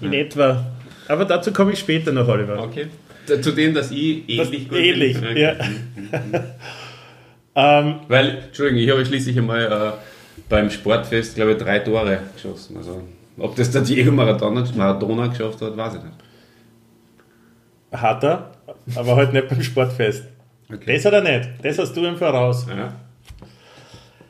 [0.00, 0.66] in etwa.
[1.08, 2.62] Aber dazu komme ich später noch, Oliver.
[2.62, 2.86] Okay.
[3.26, 5.36] Zu denen, dass ich Das- ähnlich gut ähnlich, bin.
[5.36, 5.54] ja.
[7.56, 9.92] Ähm, Weil, Entschuldigung, ich habe schließlich einmal äh,
[10.48, 12.76] beim Sportfest, glaube ich, drei Tore geschossen.
[12.76, 13.02] Also,
[13.38, 16.14] ob das der Diego Maradona, Maradona geschafft hat, weiß ich nicht.
[17.94, 18.50] Hat er,
[18.96, 20.24] aber halt nicht beim Sportfest.
[20.72, 20.94] Okay.
[20.96, 21.50] Das hat er nicht.
[21.62, 22.66] Das hast du ihm voraus.
[22.68, 22.94] Ja.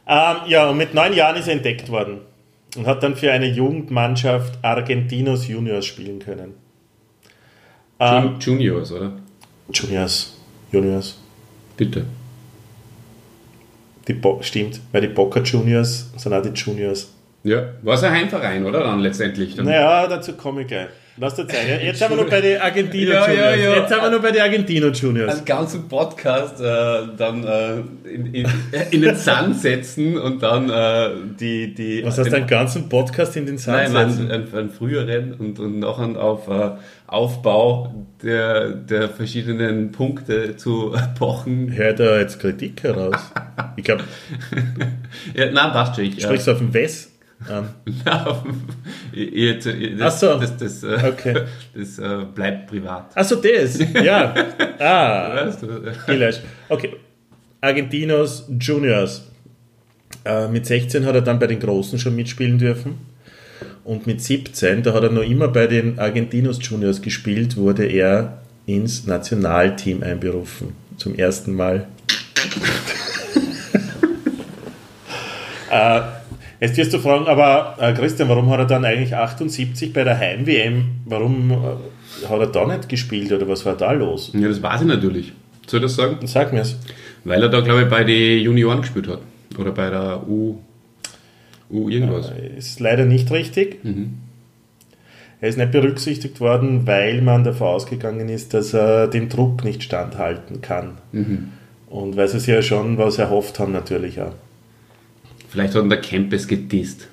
[0.06, 2.18] Ähm, ja, und mit neun Jahren ist er entdeckt worden
[2.76, 6.54] und hat dann für eine Jugendmannschaft Argentinos Juniors spielen können.
[8.00, 9.12] Ähm, Jun- Juniors, oder?
[9.72, 10.36] Juniors.
[10.72, 11.18] Juniors.
[11.76, 12.04] Bitte.
[14.06, 17.10] Die Bo stimmt, weil die Boca Juniors sind auch die Juniors.
[17.44, 18.80] Ja, war es ein Heimverein, oder?
[18.80, 19.54] Dann letztendlich.
[19.54, 20.88] Dann Naja, dazu komme ich gleich.
[21.16, 21.80] Lass dir Zeit.
[21.82, 23.38] Jetzt sind wir noch bei den Argentino Ja, Juniors.
[23.38, 23.76] ja, ja.
[23.76, 25.36] Jetzt sind wir noch bei den Argentino Juniors.
[25.36, 26.64] einen ganzen Podcast äh,
[27.16, 27.74] dann äh,
[28.12, 28.46] in, in,
[28.90, 32.04] in den Sand setzen und dann äh, die, die.
[32.04, 34.30] Was heißt den- einen ganzen Podcast in den Sand Nein, setzen?
[34.30, 36.70] einen, einen, einen früheren und, und nachher auf äh,
[37.06, 41.70] Aufbau der, der verschiedenen Punkte zu pochen.
[41.72, 43.20] Hör da jetzt Kritik heraus.
[43.76, 44.02] Ich glaube,
[45.34, 46.04] Ja, nein, passt schon.
[46.06, 47.12] Ich, sprichst du auf den Wes
[49.12, 50.38] ich, Ach das, so.
[50.38, 51.42] das, das, äh, Okay.
[51.74, 53.16] das äh, bleibt privat.
[53.16, 53.78] Achso, das.
[54.02, 54.34] Ja.
[54.78, 55.50] Ah.
[56.06, 56.42] Gelöscht.
[56.68, 56.96] Okay.
[57.60, 59.24] Argentinos Juniors.
[60.24, 62.98] Äh, mit 16 hat er dann bei den Großen schon mitspielen dürfen.
[63.84, 68.38] Und mit 17, da hat er noch immer bei den Argentinos Juniors gespielt, wurde er
[68.66, 70.72] ins Nationalteam einberufen.
[70.96, 71.86] Zum ersten Mal.
[75.70, 76.00] äh,
[76.64, 80.18] jetzt wirst du fragen, aber äh, Christian, warum hat er dann eigentlich 78 bei der
[80.18, 84.32] Heim-WM, warum äh, hat er da nicht gespielt oder was war da los?
[84.34, 85.32] Ja, das weiß ich natürlich.
[85.66, 86.26] Soll ich das sagen?
[86.26, 86.78] Sag mir's.
[87.24, 89.20] Weil er da, glaube ich, bei den Junioren gespielt hat.
[89.58, 90.58] Oder bei der U.
[91.70, 92.30] U irgendwas.
[92.56, 93.78] Ist leider nicht richtig.
[95.40, 99.82] Er ist nicht berücksichtigt worden, weil man davon ausgegangen ist, dass er dem Druck nicht
[99.82, 100.98] standhalten kann.
[101.88, 104.34] Und weil sie sich ja schon was erhofft haben, natürlich auch.
[105.54, 107.06] Vielleicht hat ihn der Campus gedisst.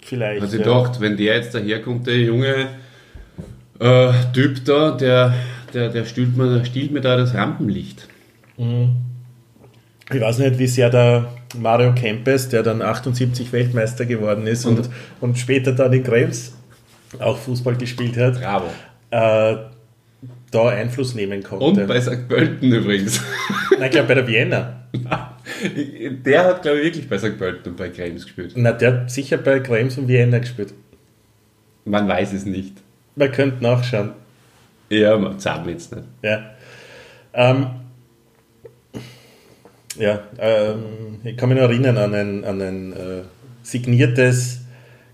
[0.00, 0.42] Vielleicht.
[0.42, 0.66] Hat sich ja.
[0.66, 2.66] gedacht, wenn der jetzt daherkommt, der junge
[3.78, 5.32] äh, Typ da, der,
[5.72, 8.08] der, der stiehlt, mir, stiehlt mir da das Rampenlicht.
[8.56, 14.90] Ich weiß nicht, wie sehr der Mario Kempes, der dann 78 Weltmeister geworden ist und,
[15.20, 16.56] und später dann in Krems
[17.20, 18.38] auch Fußball gespielt hat,
[19.10, 19.56] äh,
[20.50, 21.64] da Einfluss nehmen konnte.
[21.64, 22.26] Und bei St.
[22.28, 23.22] Pölten übrigens.
[23.70, 24.82] Nein, ich glaube bei der Vienna.
[26.24, 27.38] der hat, glaube ich, wirklich bei St.
[27.38, 28.52] Pölten und bei Krems gespielt.
[28.56, 30.74] Na, der hat sicher bei Krems und Vienna gespielt.
[31.84, 32.74] Man weiß es nicht.
[33.16, 34.12] Man könnte nachschauen.
[34.90, 36.06] Ja, man zahlt jetzt nicht.
[36.22, 36.50] Ja.
[37.34, 37.66] Ähm,
[39.98, 43.22] Ja, ähm, ich kann mich noch erinnern an ein, an ein äh,
[43.62, 44.60] signiertes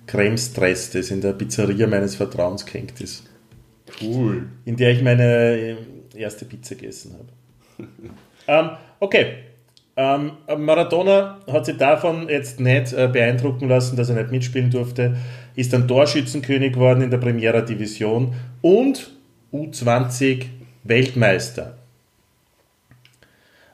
[0.06, 3.24] Creme-Stress, das in der Pizzeria meines Vertrauens gehängt ist.
[4.00, 4.46] Cool.
[4.66, 5.76] In der ich meine äh,
[6.14, 7.88] erste Pizza gegessen habe.
[8.46, 9.43] ähm, okay.
[9.96, 15.16] Ähm, Maradona hat sich davon jetzt nicht äh, beeindrucken lassen, dass er nicht mitspielen durfte.
[15.54, 19.12] Ist dann Torschützenkönig geworden in der Primera Division und
[19.52, 20.46] U20
[20.82, 21.78] Weltmeister.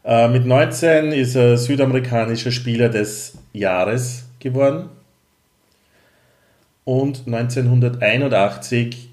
[0.05, 4.91] Äh, mit 19 ist er südamerikanischer Spieler des Jahres geworden.
[6.85, 9.11] Und 1981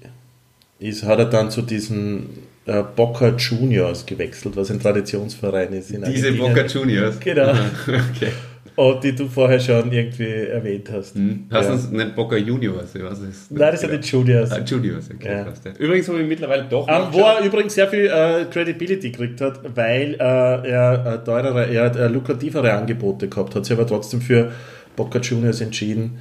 [0.78, 5.90] ist, hat er dann zu diesen äh, Boca Juniors gewechselt, was ein Traditionsverein ist.
[5.90, 6.54] In Diese Argentinien.
[6.54, 7.20] Boca Juniors.
[7.20, 7.50] Genau.
[7.50, 8.32] okay.
[8.76, 11.16] Und die du vorher schon irgendwie erwähnt hast.
[11.16, 11.46] Hm.
[11.50, 11.70] Hast Ja.
[11.70, 12.94] du uns nicht Boca Juniors?
[13.00, 14.52] Was ist Nein, das sind die Juniors.
[14.52, 15.32] Ah, Juniors, okay.
[15.38, 15.44] Ja.
[15.44, 15.72] passt, ja.
[15.78, 16.86] Übrigens habe ich mittlerweile doch.
[16.88, 21.66] Ähm, wo er übrigens sehr viel äh, Credibility gekriegt hat, weil äh, er äh, teurere,
[21.66, 24.52] er hat, äh, lukrativere Angebote gehabt hat, sich aber trotzdem für
[24.94, 26.18] Boca Juniors entschieden,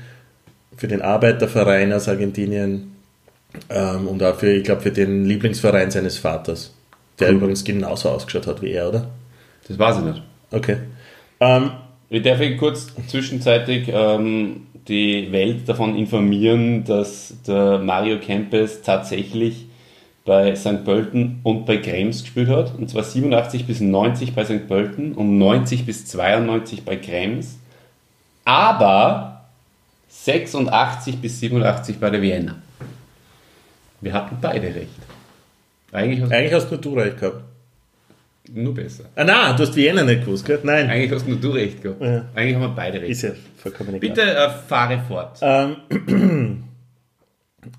[0.76, 2.92] für den Arbeiterverein aus Argentinien
[3.70, 6.74] ähm, und auch für, ich glaube, für den Lieblingsverein seines Vaters,
[7.20, 7.36] der Cool.
[7.36, 9.08] übrigens genauso ausgeschaut hat wie er, oder?
[9.68, 10.22] Das weiß ich nicht.
[10.52, 10.78] Okay.
[11.40, 11.72] Ähm,
[12.10, 19.66] Ich darf ich kurz zwischenzeitig ähm, die Welt davon informieren, dass der Mario Kempes tatsächlich
[20.24, 20.84] bei St.
[20.86, 22.74] Pölten und bei Krems gespielt hat.
[22.78, 24.68] Und zwar 87 bis 90 bei St.
[24.68, 27.58] Pölten und 90 bis 92 bei Krems.
[28.46, 29.46] Aber
[30.10, 32.56] 86 bis 87 bei der Vienna.
[34.02, 34.88] Wir hatten beide recht.
[35.92, 37.44] Eigentlich hast eigentlich hast nur du recht gehabt.
[38.54, 39.06] nur besser.
[39.16, 40.60] Ah, nein, du hast Vienna nicht gewusst, gell?
[40.64, 40.90] Nein.
[40.90, 42.02] Eigentlich hast nur du recht gehabt.
[42.02, 42.26] Ja.
[42.36, 43.12] Eigentlich haben wir beide recht.
[43.12, 44.00] Ist ja vollkommen egal.
[44.02, 45.40] Bitte äh, fahre fort.
[45.42, 45.76] Ähm,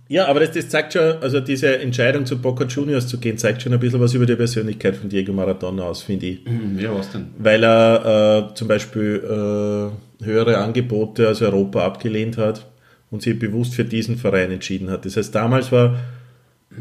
[0.08, 3.62] ja, aber das, das zeigt schon, also diese Entscheidung zu Boca Juniors zu gehen, zeigt
[3.62, 6.44] schon ein bisschen was über die Persönlichkeit von Diego Maradona aus, finde ich.
[6.44, 7.28] Hm, Ja, was denn?
[7.38, 12.66] Weil er äh, zum Beispiel äh, höhere Angebote aus Europa abgelehnt hat
[13.10, 15.04] und sich bewusst für diesen Verein entschieden hat.
[15.04, 15.98] Das heißt, damals war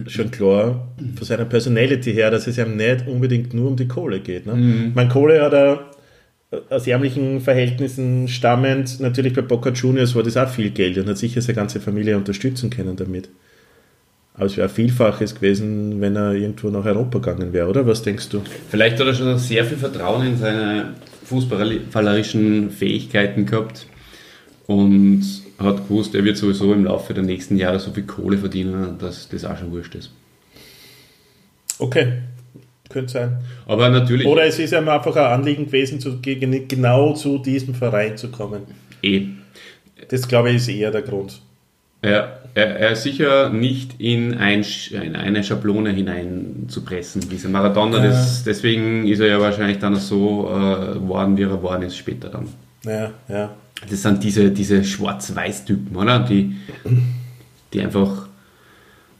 [0.07, 4.19] schon klar von seiner Personality her, dass es ihm nicht unbedingt nur um die Kohle
[4.19, 4.45] geht.
[4.45, 4.91] Ne?
[4.93, 5.91] Meine Kohle hat er
[6.69, 11.17] aus ärmlichen Verhältnissen stammend, natürlich bei Boca Juniors war das auch viel Geld und hat
[11.17, 13.29] sicher seine ganze Familie unterstützen können damit.
[14.33, 17.87] Aber es wäre Vielfaches gewesen, wenn er irgendwo nach Europa gegangen wäre, oder?
[17.87, 18.43] Was denkst du?
[18.69, 20.93] Vielleicht hat er schon sehr viel Vertrauen in seine
[21.25, 23.87] fußballerischen Fähigkeiten gehabt
[24.67, 25.23] und
[25.59, 29.27] hat gewusst, er wird sowieso im Laufe der nächsten Jahre so viel Kohle verdienen, dass
[29.29, 30.11] das auch schon wurscht ist.
[31.79, 32.13] Okay,
[32.89, 33.37] könnte sein.
[33.67, 38.17] Aber natürlich, Oder es ist ihm einfach ein Anliegen gewesen, zu, genau zu diesem Verein
[38.17, 38.63] zu kommen.
[39.03, 39.27] eh,
[40.09, 41.41] Das glaube ich ist eher der Grund.
[42.01, 47.29] er, er, er ist sicher nicht in, ein, in eine Schablone hineinzupressen.
[47.29, 48.05] Dieser Maradona, Ja.
[48.05, 52.29] das, deswegen ist er ja wahrscheinlich dann so äh, geworden, wie er geworden ist später
[52.29, 52.47] dann.
[52.85, 53.53] Ja, ja.
[53.89, 56.19] Das sind diese, diese Schwarz-Weiß-Typen, oder?
[56.19, 56.55] Die,
[57.73, 58.27] die einfach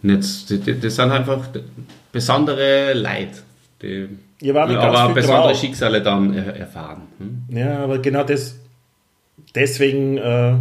[0.02, 1.48] nicht, die, die, das sind einfach
[2.12, 3.44] besondere Leid,
[3.82, 4.08] die
[4.42, 5.56] ganz aber viel besondere Grau.
[5.56, 7.02] Schicksale dann er, erfahren.
[7.20, 7.56] Hm?
[7.56, 8.56] Ja, aber genau das,
[9.56, 10.54] deswegen äh,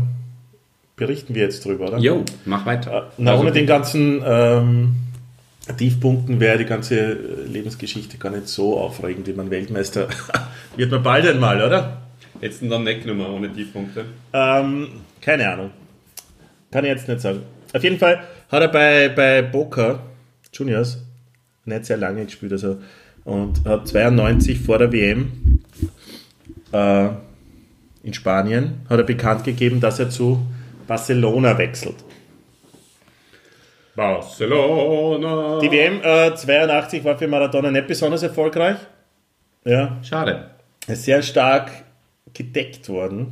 [0.96, 1.98] berichten wir jetzt drüber, oder?
[1.98, 2.90] Jo, mach weiter.
[2.90, 4.96] Äh, Na, Also, ohne den ganzen ähm,
[5.76, 7.12] Tiefpunkten wäre die ganze
[7.46, 9.28] Lebensgeschichte gar nicht so aufregend.
[9.28, 10.08] Ich meine, Weltmeister
[10.76, 12.02] wird man bald einmal, oder?
[12.40, 14.04] Jetzt nicht nur ohne Tiefpunkte.
[14.32, 14.88] Ähm,
[15.20, 15.70] keine Ahnung.
[16.70, 17.42] Kann ich jetzt nicht sagen.
[17.72, 20.00] Auf jeden Fall hat er bei, bei Boca
[20.52, 21.02] Juniors
[21.64, 22.52] nicht sehr lange gespielt.
[22.52, 22.78] Also,
[23.24, 25.60] und hat 92 vor der WM
[26.72, 27.08] äh,
[28.02, 30.46] in Spanien hat er bekannt gegeben, dass er zu
[30.86, 31.96] Barcelona wechselt.
[33.96, 35.58] Barcelona.
[35.60, 38.76] Die WM äh, 82 war für Maradona nicht besonders erfolgreich.
[39.64, 40.50] Ja, Schade.
[40.86, 41.70] ist sehr stark
[42.34, 43.28] gedeckt worden.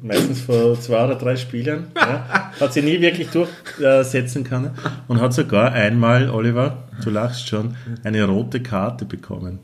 [0.00, 1.88] Meistens vor zwei oder drei Spielern.
[1.94, 2.50] Ja.
[2.58, 4.70] Hat sie nie wirklich durchsetzen können.
[5.08, 9.58] Und hat sogar einmal, Oliver, du lachst schon, eine rote Karte bekommen.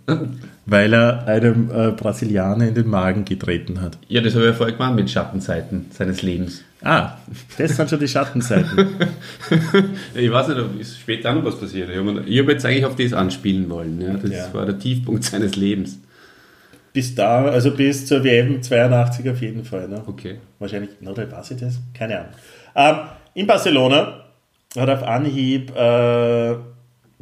[0.67, 3.97] Weil er einem äh, Brasilianer in den Magen getreten hat.
[4.09, 6.64] Ja, das habe ich ja vorher gemacht mit Schattenseiten seines Lebens.
[6.83, 7.12] Ah,
[7.57, 8.89] das sind schon die Schattenseiten.
[10.14, 11.89] Ich weiß nicht, ob ist später auch noch was passiert.
[12.27, 14.01] Ich habe jetzt eigentlich auf das anspielen wollen.
[14.03, 14.12] Ja.
[14.14, 14.53] Das Ja.
[14.55, 15.99] war der Tiefpunkt seines Lebens.
[16.93, 19.88] Bis da, also bis zur WM 82 auf jeden Fall.
[19.88, 20.03] Ne?
[20.07, 20.38] Okay.
[20.59, 21.78] Wahrscheinlich, oder weiß ich das?
[21.95, 22.32] Keine Ahnung.
[22.74, 22.97] Ähm,
[23.34, 24.24] in Barcelona
[24.76, 26.55] hat auf Anhieb äh,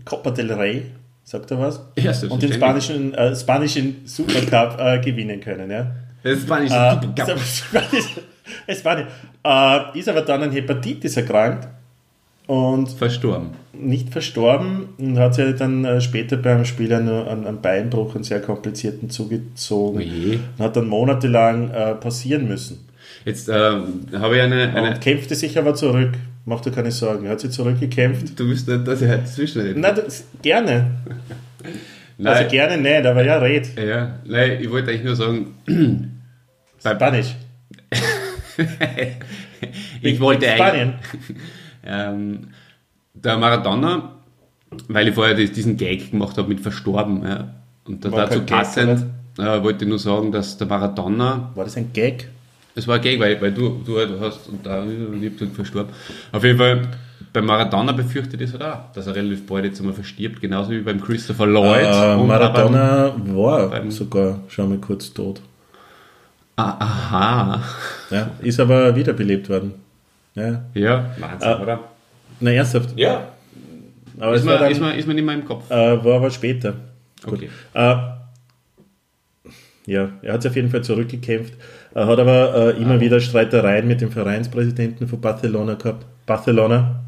[0.05, 0.87] Copa del Rey,
[1.25, 1.81] sagt er was?
[1.99, 5.71] Ja, Und den spanischen, äh, spanischen Supercup äh, gewinnen können.
[5.71, 5.91] Ja?
[6.23, 6.97] Das war nicht Äh,
[7.27, 7.37] so
[8.75, 9.07] Spanisch,
[9.45, 11.69] äh, ist aber dann an Hepatitis erkrankt
[12.49, 13.51] und Verstorben.
[13.73, 18.41] nicht verstorben und hat sich dann äh, später beim Spiel einen, einen Beinbruch, einen sehr
[18.41, 20.41] komplizierten zugezogen Oje.
[20.57, 22.89] und hat dann monatelang äh, passieren müssen.
[23.25, 26.13] Jetzt äh, habe ich eine, eine Und kämpfte sich aber zurück.
[26.47, 27.27] Mach dir keine Sorgen.
[27.27, 28.41] Er hat sich zurückgekämpft.
[28.41, 29.79] Du willst nicht, dass ich heute zwischenrede.
[29.79, 30.93] Na, das, gerne.
[32.17, 33.69] Nein, Also gerne nicht, aber ja, red.
[33.79, 35.55] ja, nein, ich wollte eigentlich nur sagen,
[36.81, 37.37] Spanisch.
[40.03, 40.95] ich wollte eigentlich, Spanien.
[41.85, 42.49] ähm,
[43.15, 44.13] der Maradona,
[44.89, 47.49] weil ich vorher diesen Gag gemacht habe mit verstorben, ja,
[47.87, 49.05] und War dazu passend
[49.39, 52.29] äh, wollte ich nur sagen, dass der Maradona War das ein Gag?
[52.75, 55.93] Es war ein Gag, weil, weil du, du halt hast und da liebt und verstorben.
[56.33, 56.83] Auf jeden Fall,
[57.33, 60.81] beim Maradona befürchtet es halt auch, dass er relativ bald jetzt einmal verstirbt, genauso wie
[60.81, 61.87] beim Christopher Lloyd.
[61.87, 65.41] Äh, Maradona war beim- sogar schon mal kurz tot.
[66.57, 67.63] beim- Ah, aha.
[68.11, 69.75] Ja, ist aber wiederbelebt worden.
[70.39, 70.65] Ja.
[70.75, 71.61] Ja, Wahnsinn, Ah.
[71.63, 71.81] oder?
[72.41, 72.91] Na, ernsthaft.
[72.97, 73.29] Ja.
[74.21, 75.71] Aber Ist mir, dann, ist, mir, ist nicht mehr im Kopf.
[75.71, 76.75] äh, war aber später.
[77.27, 77.49] Okay.
[77.75, 77.97] Äh,
[79.87, 81.55] ja, er hat sich auf jeden Fall zurückgekämpft.
[81.95, 86.05] Er hat aber äh, immer wieder Streitereien mit dem Vereinspräsidenten von Barcelona gehabt.
[86.27, 87.03] Barcelona.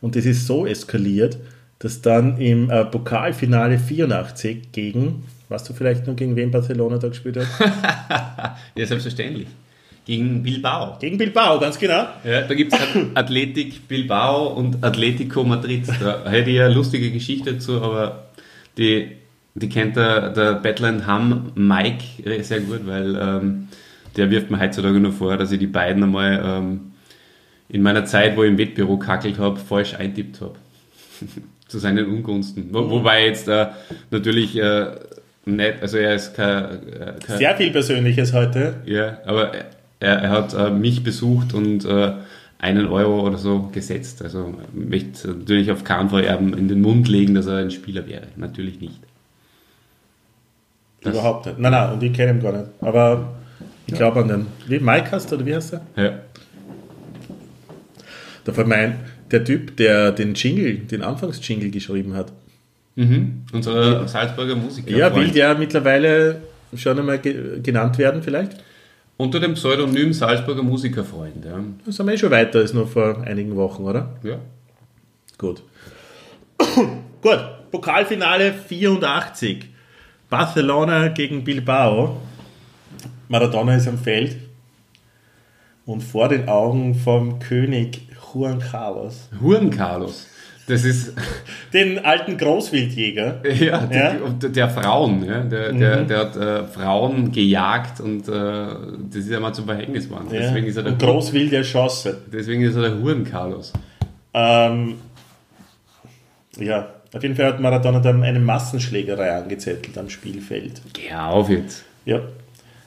[0.00, 1.38] Und das ist so eskaliert,
[1.78, 7.08] dass dann im äh, Pokalfinale 84 gegen, weißt du vielleicht noch, gegen wen Barcelona da
[7.08, 7.46] gespielt hat?
[8.74, 9.46] Ja, selbstverständlich.
[10.06, 10.98] Gegen Bilbao.
[11.00, 12.06] gegen Bilbao, ganz genau.
[12.24, 12.78] Ja, da gibt es
[13.14, 15.84] Athletik Bilbao und Atletico Madrid.
[15.88, 18.26] Da hätte ich eine lustige Geschichte dazu, aber
[18.76, 19.12] die,
[19.54, 22.04] die kennt der, der Badland Ham Mike
[22.42, 23.68] sehr gut, weil ähm,
[24.16, 26.92] der wirft mir heutzutage nur vor, dass ich die beiden einmal ähm,
[27.70, 30.56] in meiner Zeit, wo ich im Wettbüro kackelt habe, falsch eintippt habe.
[31.68, 32.68] Zu seinen Ungunsten.
[32.72, 33.68] Wo, wobei jetzt äh,
[34.10, 34.86] natürlich äh,
[35.46, 38.82] nicht, also er ist kein, äh, kein Sehr viel Persönliches heute.
[38.84, 39.52] ja, aber
[40.04, 42.12] er, er hat äh, mich besucht und äh,
[42.58, 44.22] einen Euro oder so gesetzt.
[44.22, 48.06] Also möchte natürlich auf keinen Fall ihm in den Mund legen, dass er ein Spieler
[48.06, 48.28] wäre.
[48.36, 49.00] Natürlich nicht.
[51.02, 51.58] Das- Überhaupt nicht.
[51.58, 52.68] Nein, nein, und ich kenne ihn gar nicht.
[52.80, 53.34] Aber
[53.86, 54.46] ich glaube an den.
[54.66, 55.80] Wie Mike hast du, oder wie heißt er?
[56.02, 56.12] Ja.
[58.44, 58.96] Da fällt mir ein,
[59.30, 62.32] der Typ, der den Jingle, den Anfangsjingle geschrieben hat.
[62.96, 63.42] Mhm.
[63.52, 64.90] Unser Salzburger Musiker.
[64.96, 66.42] Ja, will der mittlerweile
[66.76, 68.62] schon einmal ge genannt werden vielleicht?
[69.16, 71.44] Unter dem Pseudonym Salzburger Musikerfreund.
[71.44, 71.60] Ja.
[71.84, 74.16] Da sind wir eh schon weiter als nur vor einigen Wochen, oder?
[74.22, 74.38] ja.
[75.38, 75.62] Gut.
[77.22, 77.40] Gut,
[77.70, 79.66] Pokalfinale 84.
[80.28, 82.20] Barcelona gegen Bilbao.
[83.28, 84.36] Maradona ist am Feld.
[85.86, 90.26] Und vor den Augen vom König Juan Carlos, Huren Carlos.
[90.66, 91.12] Das ist
[91.72, 93.42] den alten Großwildjäger.
[93.54, 94.48] ja, der, Ja.
[94.48, 95.24] Der, Frauen.
[95.24, 95.40] Ja.
[95.40, 100.08] Der, der, der hat äh, Frauen gejagt und äh, das ist ja mal zum Verhängnis
[100.08, 100.28] geworden.
[100.30, 102.14] Ja, Deswegen, ist er der, und großwild erschossen.
[102.32, 103.72] deswegen ist er der Huren Carlos.
[104.32, 104.94] Ähm,
[106.58, 110.80] ja, auf jeden Fall hat Maradona dann eine Massenschlägerei angezettelt am Spielfeld.
[110.92, 111.84] Geh auf jetzt.
[112.04, 112.20] Ja.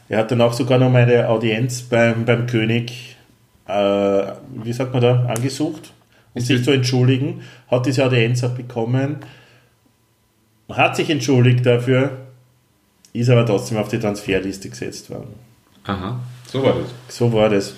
[0.10, 3.18] Er hat dann auch sogar noch mal eine Audienz beim, beim König,
[3.68, 5.92] äh, wie sagt man da, angesucht,
[6.38, 7.42] um sich zu entschuldigen.
[7.70, 9.18] Hat diese Audienz auch bekommen,
[10.70, 12.18] hat sich entschuldigt dafür,
[13.14, 15.34] ist aber trotzdem auf die Transferliste gesetzt worden.
[15.86, 17.16] Aha, so war das.
[17.16, 17.74] So war das.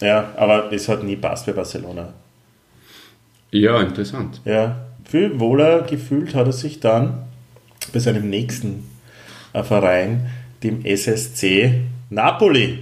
[0.00, 2.12] Ja, aber es hat nie passt bei Barcelona.
[3.50, 4.40] Ja, interessant.
[4.44, 7.22] Ja, viel wohler gefühlt hat er sich dann
[7.92, 8.88] bei seinem nächsten
[9.52, 10.26] äh, Verein,
[10.62, 12.78] dem SSC Napoli.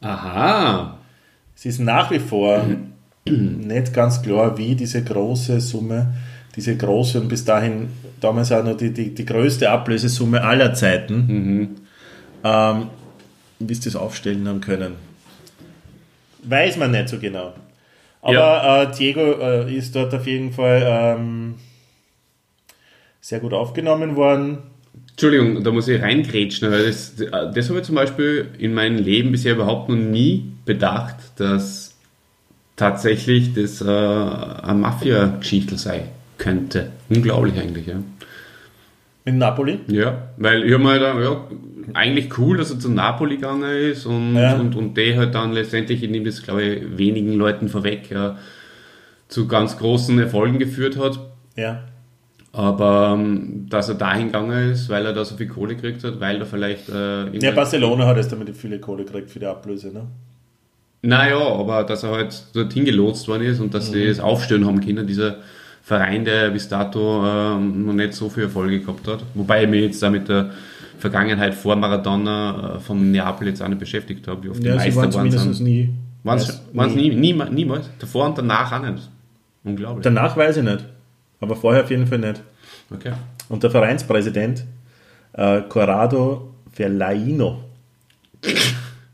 [0.00, 0.98] Aha.
[1.56, 2.66] Es ist nach wie vor
[3.30, 6.14] nicht ganz klar, wie diese große Summe,
[6.56, 7.88] diese große und bis dahin
[8.20, 11.76] damals auch noch die, die, die größte Ablösesumme aller Zeiten,
[12.44, 12.86] ähm,
[13.58, 14.94] wie sie das aufstellen haben können.
[16.42, 17.54] Weiß man nicht so genau.
[18.20, 18.82] Aber Ja.
[18.84, 21.54] äh, Diego äh, ist dort auf jeden Fall ähm,
[23.20, 24.58] sehr gut aufgenommen worden.
[25.10, 29.30] Entschuldigung, da muss ich reingrätschen, weil das, das habe ich zum Beispiel in meinem Leben
[29.32, 31.93] bisher überhaupt noch nie bedacht, dass
[32.76, 36.02] tatsächlich das äh, eine Mafia-Geschichte sein
[36.38, 36.90] könnte.
[37.08, 37.96] Unglaublich eigentlich, ja.
[39.24, 39.78] Mit Napoli.
[39.86, 41.46] Ja, weil ich habe mir da, ja,
[41.94, 44.54] eigentlich cool, dass er zu Napoli gegangen ist und, Ja.
[44.56, 48.36] und, und der halt dann letztendlich, ich nehme das glaube ich wenigen Leuten vorweg, ja,
[49.28, 51.18] zu ganz großen Erfolgen geführt hat.
[51.56, 51.84] Ja.
[52.52, 56.20] Aber ähm, dass er dahin gegangen ist, weil er da so viel Kohle gekriegt hat,
[56.20, 56.88] weil er vielleicht.
[56.88, 60.06] Äh, Ja, Barcelona hat jetzt damit viele Kohle gekriegt für die Ablöse, ne?
[61.06, 64.80] Naja, aber dass er halt dorthin gelotst worden ist und dass sie es aufstellen haben
[64.80, 65.36] können, dieser
[65.82, 69.22] Verein, der bis dato ähm, noch nicht so viel Erfolge gehabt hat.
[69.34, 70.50] Wobei ich mich jetzt da mit der
[70.98, 74.78] Vergangenheit vor Maradona äh, von Neapel jetzt auch nicht beschäftigt habe, wie oft die Ja,
[74.78, 75.60] sie Meister waren sind.
[75.60, 75.90] nie.
[76.22, 76.62] Waren es
[76.94, 77.90] nie, nie, niemals.
[77.98, 79.10] Davor und danach auch nicht.
[79.62, 80.02] Unglaublich.
[80.04, 80.86] Danach weiß ich nicht.
[81.40, 82.40] Aber vorher auf jeden Fall nicht.
[82.90, 83.12] okay.
[83.50, 84.64] Und der Vereinspräsident,
[85.34, 87.60] äh, Corrado Verlaino,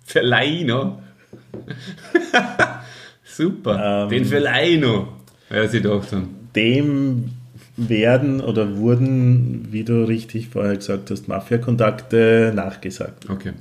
[0.04, 1.02] Verleino.
[3.24, 4.04] Super.
[4.04, 4.08] Ähm.
[4.08, 5.08] Den Verleino.
[5.50, 6.48] Ja, sie gedacht haben.
[6.54, 7.30] dem
[7.76, 13.28] werden oder wurden, wie du richtig vorher gesagt hast, Mafia-Kontakte nachgesagt.
[13.30, 13.52] Okay.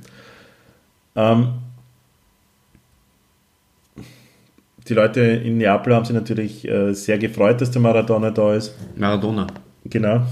[1.16, 1.48] Ähm,
[4.88, 8.74] die Leute in Neapel haben sich natürlich äh, sehr gefreut, dass der Maradona da ist.
[8.96, 9.46] Maradona.
[9.84, 10.26] Genau.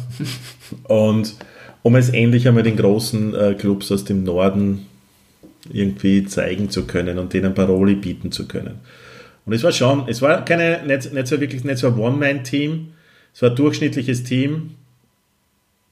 [0.85, 1.37] Und
[1.83, 4.87] um es endlich einmal den großen äh, Clubs aus dem Norden
[5.71, 8.81] irgendwie zeigen zu können und denen Paroli bieten zu können.
[9.45, 12.89] Und es war schon, es war keine, nicht, nicht so wirklich, nicht so ein One-Man-Team,
[13.35, 14.75] es war ein durchschnittliches Team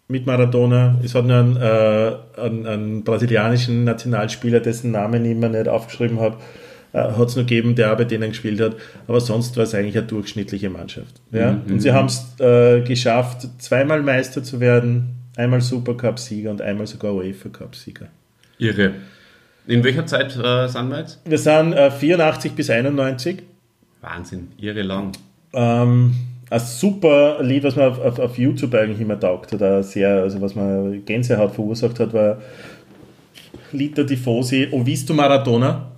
[0.09, 1.01] mit Maradona.
[1.03, 6.21] Es hat nur einen, äh, einen, einen brasilianischen Nationalspieler, dessen Namen ich mir nicht aufgeschrieben
[6.21, 6.37] habe,
[6.93, 8.77] äh, hat es nur gegeben, der auch bei denen gespielt hat.
[9.07, 11.21] Aber sonst war es eigentlich eine durchschnittliche Mannschaft.
[11.33, 11.61] Ja?
[11.69, 17.15] Und sie haben es äh, geschafft, zweimal Meister zu werden, einmal Supercup-Sieger und einmal sogar
[17.15, 18.09] UEFA-Cup-Sieger.
[18.59, 18.95] Irre.
[19.67, 21.21] In welcher Zeit äh, sind wir jetzt?
[21.25, 23.43] Wir sind äh, 84 bis 91.
[24.01, 24.49] Wahnsinn.
[24.59, 25.13] Irre lang.
[25.53, 26.15] Ähm,
[26.49, 30.23] ein super Lied, was man auf, auf, auf YouTube eigentlich immer taugt hat, auch sehr,
[30.23, 32.41] also was man Gänsehaut verursacht hat, war
[33.73, 35.91] Lied der Tifosi, O Visto Maradona.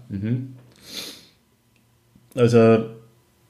[2.34, 2.86] Also,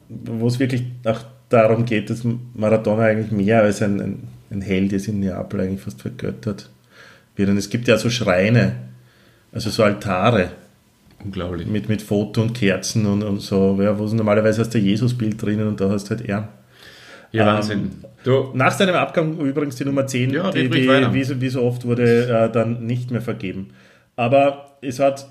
[0.09, 4.93] wo es wirklich auch darum geht, dass Maradona eigentlich mehr als ein, ein, ein Held
[4.93, 6.69] ist in Neapel eigentlich fast vergöttert
[7.37, 7.49] wird.
[7.49, 8.88] Und es gibt ja so Schreine,
[9.53, 10.51] also so Altare
[11.25, 11.67] Unglaublich.
[11.67, 15.67] mit, mit Foto und Kerzen und, und so, ja, wo normalerweise hast du Jesusbild drinnen
[15.67, 16.49] und da hast du halt er.
[17.33, 17.91] Ja, Ähm, Wahnsinn.
[18.25, 21.63] Du, Nach seinem Abgang übrigens die Nummer 10, Ja, die, die wie, so, wie so
[21.63, 23.71] oft wurde äh, dann nicht mehr vergeben.
[24.17, 25.27] Aber es hat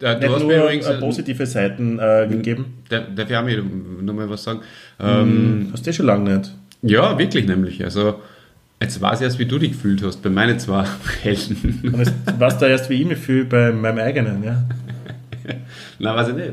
[0.00, 2.82] ja, du nicht hast nur äh, positive Seiten äh, gegeben.
[2.88, 3.62] Darf, ich auch mir
[4.02, 4.60] nochmal was sagen?
[5.00, 6.54] Ähm, Hast du eh schon lange nicht.
[6.82, 7.82] ja, wirklich nämlich.
[7.82, 8.20] Also,
[8.80, 10.84] jetzt weiß ich erst, wie du dich gefühlt hast bei meinen zwei
[11.22, 11.90] Helden.
[11.92, 14.62] Und es warst da erst wie ich mich fühle bei meinem eigenen, ja.
[15.98, 16.52] Nein, weiß ich nicht.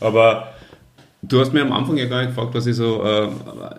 [0.00, 0.48] Aber
[1.22, 3.28] du hast mir am Anfang ja gar nicht gefragt, was ich so äh,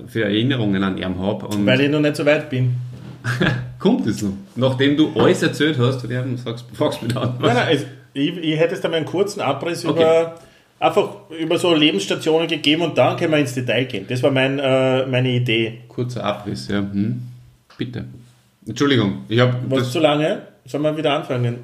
[0.07, 1.47] für Erinnerungen an ihn habe.
[1.47, 2.75] Und Weil ich noch nicht so weit bin.
[3.79, 4.33] kommt es noch?
[4.55, 7.35] Nachdem du alles erzählt hast, du dir sagst, fragst mich dann.
[7.39, 10.01] Nein, nein, es, ich, ich hätte jetzt einmal einen kurzen Abriss Okay.
[10.01, 10.35] über
[10.79, 14.05] einfach über so Lebensstationen gegeben und dann können wir ins Detail gehen.
[14.09, 15.79] Das war mein, äh, meine Idee.
[15.87, 16.79] Kurzer Abriss, ja.
[16.79, 17.21] Hm?
[17.77, 18.05] Bitte.
[18.67, 20.41] Entschuldigung, ich habe Was zu lange?
[20.65, 21.57] Sollen wir wieder anfangen?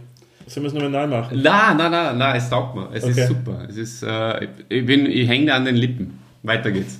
[0.48, 1.42] Sollen wir es nochmal neu machen?
[1.42, 2.90] Nein, nein, nein, nein, es taugt mir.
[2.94, 3.22] Es Okay.
[3.22, 3.66] ist super.
[3.70, 6.20] Es ist, äh, ich, bin, ich hänge da an den Lippen.
[6.44, 7.00] Weiter geht's.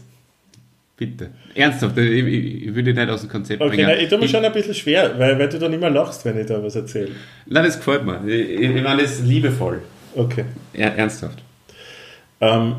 [0.96, 1.30] Bitte.
[1.56, 3.88] Ernsthaft, ich, ich, ich dich nicht aus dem Konzept Okay, bringen.
[3.88, 6.38] na, ich tue mir schon ein bisschen schwer, weil, weil du dann immer lachst, wenn
[6.38, 7.12] ich da was erzähle.
[7.48, 8.22] Nein, das gefällt mir.
[8.28, 9.82] Ich, ich ich meine, das ist liebevoll.
[10.16, 10.46] Okay.
[10.74, 11.42] Er, ernsthaft.
[12.42, 12.76] Ähm,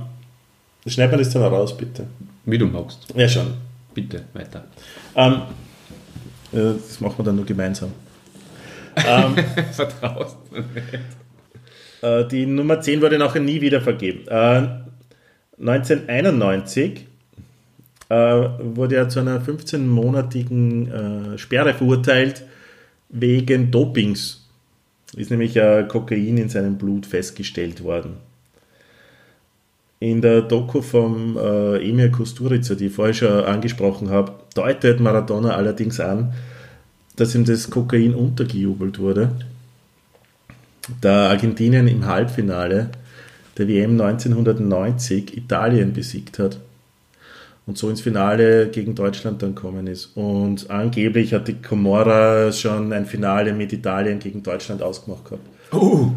[0.87, 2.07] schneid mir das dann raus, bitte.
[2.45, 3.07] Wie du magst.
[3.17, 3.55] Ja, schon.
[3.95, 4.65] Bitte, weiter.
[5.17, 5.37] Ähm, äh,
[6.53, 7.93] das machen wir dann nur gemeinsam.
[8.97, 9.35] Ähm,
[9.73, 11.01] Vertraust mir nicht.
[12.03, 14.27] Äh, die Nummer 10 wurde nachher nie wieder vergeben.
[14.29, 14.69] Äh,
[15.61, 17.07] 1991
[18.09, 22.45] äh, wurde er zu einer 15-monatigen äh, Sperre verurteilt
[23.11, 24.49] wegen Dopings.
[25.17, 28.17] Ist nämlich äh, Kokain in seinem Blut festgestellt worden.
[29.99, 35.51] In der Doku vom äh, Emir Kusturica, die ich vorher schon angesprochen habe, deutet Maradona
[35.55, 36.33] allerdings an,
[37.17, 39.31] dass ihm das Kokain untergejubelt wurde
[41.01, 42.91] da Argentinien im Halbfinale
[43.59, 46.59] der WM 1990 Italien besiegt hat
[47.67, 50.17] und so ins Finale gegen Deutschland dann gekommen ist.
[50.17, 55.47] Und angeblich hat die Comora schon ein Finale mit Italien gegen Deutschland ausgemacht gehabt.
[55.73, 56.11] Uh,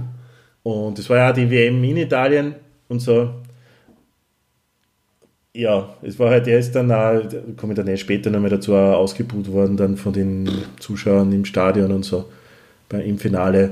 [0.64, 2.56] Und es war ja die WM in Italien
[2.88, 3.30] und so.
[5.56, 8.50] Ja, es war halt, er ist dann auch, da komme ich dann eh später nochmal
[8.50, 10.50] dazu, auch ausgebuht worden dann von den
[10.80, 12.26] Zuschauern im Stadion und so
[12.90, 13.70] bei, im Finale.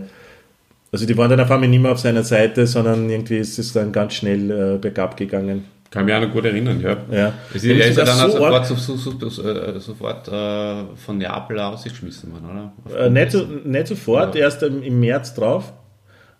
[0.91, 3.73] Also die waren dann auf einmal nicht mehr auf seiner Seite, sondern irgendwie ist es
[3.73, 5.65] dann ganz schnell äh, bergab gegangen.
[5.89, 6.97] kann mich auch noch gut erinnern, ja.
[7.09, 7.33] Ja.
[7.49, 11.17] Es ist, er ist ja dann so sofort, so, so, so, äh, sofort äh, von
[11.17, 13.05] Neapel ausgeschmissen worden, oder?
[13.05, 14.41] Äh, nicht, so, nicht sofort, Ja.
[14.41, 15.73] erst im, im März drauf.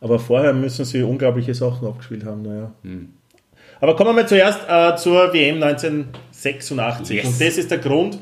[0.02, 2.42] Aber vorher müssen sie unglaubliche Sachen abgespielt haben.
[2.44, 2.72] Naja.
[2.84, 3.10] Hm.
[3.82, 7.18] Aber kommen wir zuerst äh, zur WM 1986.
[7.18, 7.26] Yes.
[7.26, 8.16] Und das ist der Grund,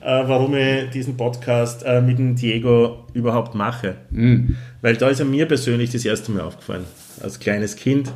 [0.00, 3.94] äh, warum ich diesen Podcast äh, mit dem Diego überhaupt mache.
[4.10, 4.56] Hm.
[4.82, 6.84] Weil da ist er mir persönlich das erste Mal aufgefallen.
[7.22, 8.12] Als kleines Kind.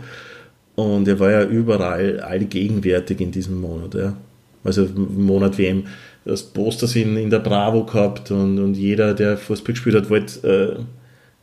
[0.75, 3.95] Und er war ja überall allgegenwärtig in diesem Monat.
[3.95, 4.17] Ja.
[4.65, 5.85] Also im Monat WM.
[6.25, 10.77] Das Posters in, in der Bravo gehabt und, und jeder, der Fußball gespielt hat, wollte
[10.79, 10.83] äh,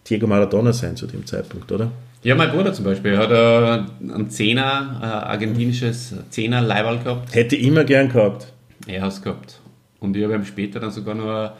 [0.10, 1.90] Diego Maradona sein zu dem Zeitpunkt, oder?
[2.24, 7.34] Ja, mein Bruder zum Beispiel hat äh, ein Zehner, äh, argentinisches Zehner Leihwahl gehabt.
[7.34, 8.52] Hätte immer gern gehabt.
[8.88, 9.60] Er hat es gehabt.
[10.00, 11.52] Und ich habe ihm später dann sogar noch ein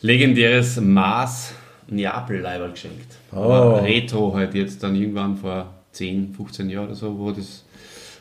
[0.00, 1.54] legendäres Maß
[1.88, 3.16] Neapel Leihwahl geschenkt.
[3.32, 3.78] Oh.
[3.82, 7.64] Retro halt jetzt dann irgendwann vor 10, 15 Jahren oder so, wo das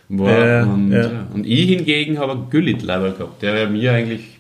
[0.10, 0.48] war.
[0.48, 1.02] Ja, und, ja.
[1.02, 1.28] ja.
[1.34, 4.38] und ich hingegen habe einen Güllit Leihwahl gehabt, der mir eigentlich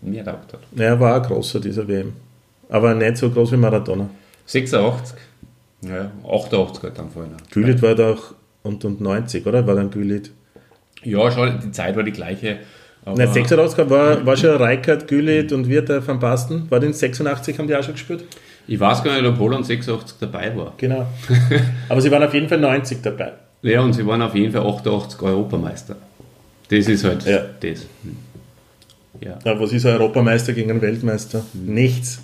[0.00, 0.60] mehr taugt hat.
[0.76, 2.12] Er war auch großer, dieser WM.
[2.68, 4.08] Aber nicht so groß wie Maradona.
[4.46, 5.18] 86.
[5.88, 7.32] Ja, 88 halt dann vorhin.
[7.50, 9.66] Gülit war doch und, und 90, oder?
[9.66, 10.30] War dann Gülit.
[11.02, 12.58] Ja, schon, die Zeit war die gleiche.
[13.06, 16.70] Nein, 86 war, war schon Reikert, Gülit und Wirter Van Basten.
[16.70, 18.24] War den 86, haben die auch schon gespielt?
[18.66, 20.72] ich weiß gar nicht, ob Holland 86 dabei war.
[20.78, 21.06] Genau.
[21.90, 23.32] Aber sie waren auf jeden Fall 90 dabei.
[23.60, 25.96] Ja, und sie waren auf jeden Fall 88 Europameister.
[26.70, 27.40] Das ist halt Ja.
[27.60, 27.80] das.
[28.02, 28.16] Hm.
[29.20, 29.38] Ja.
[29.44, 31.44] Ja, was ist ein Europameister gegen einen Weltmeister?
[31.52, 32.20] Nichts.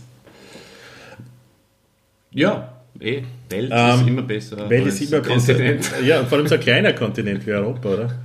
[2.32, 4.70] Ja, eh, Welt Ähm, ist immer besser.
[4.70, 5.90] Welt ist immer Kontinent.
[6.04, 8.10] Ja, vor allem so ein kleiner Kontinent wie Europa, oder?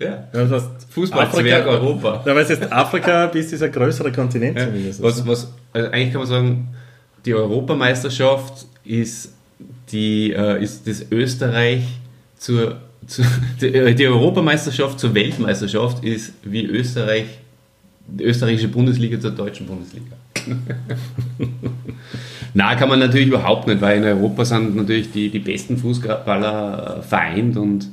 [0.00, 0.24] Ja.
[0.32, 2.24] Das heißt, Fußballzwerg Europa.
[2.26, 4.66] Ja, weil es jetzt Afrika bist, ist ein größerer Kontinent Ja.
[4.66, 5.00] zumindest.
[5.00, 6.68] Was, was, also eigentlich kann man sagen,
[7.24, 9.32] die Europameisterschaft ist,
[9.92, 11.84] die, äh, ist das Österreich
[12.36, 13.22] zur, zu,
[13.60, 17.26] die, äh, die Europameisterschaft zur Weltmeisterschaft ist wie Österreich,
[18.08, 20.16] die österreichische Bundesliga zur deutschen Bundesliga.
[22.54, 26.98] Na, kann man natürlich überhaupt nicht, weil in Europa sind natürlich die, die besten Fußballer
[26.98, 27.88] äh, vereint und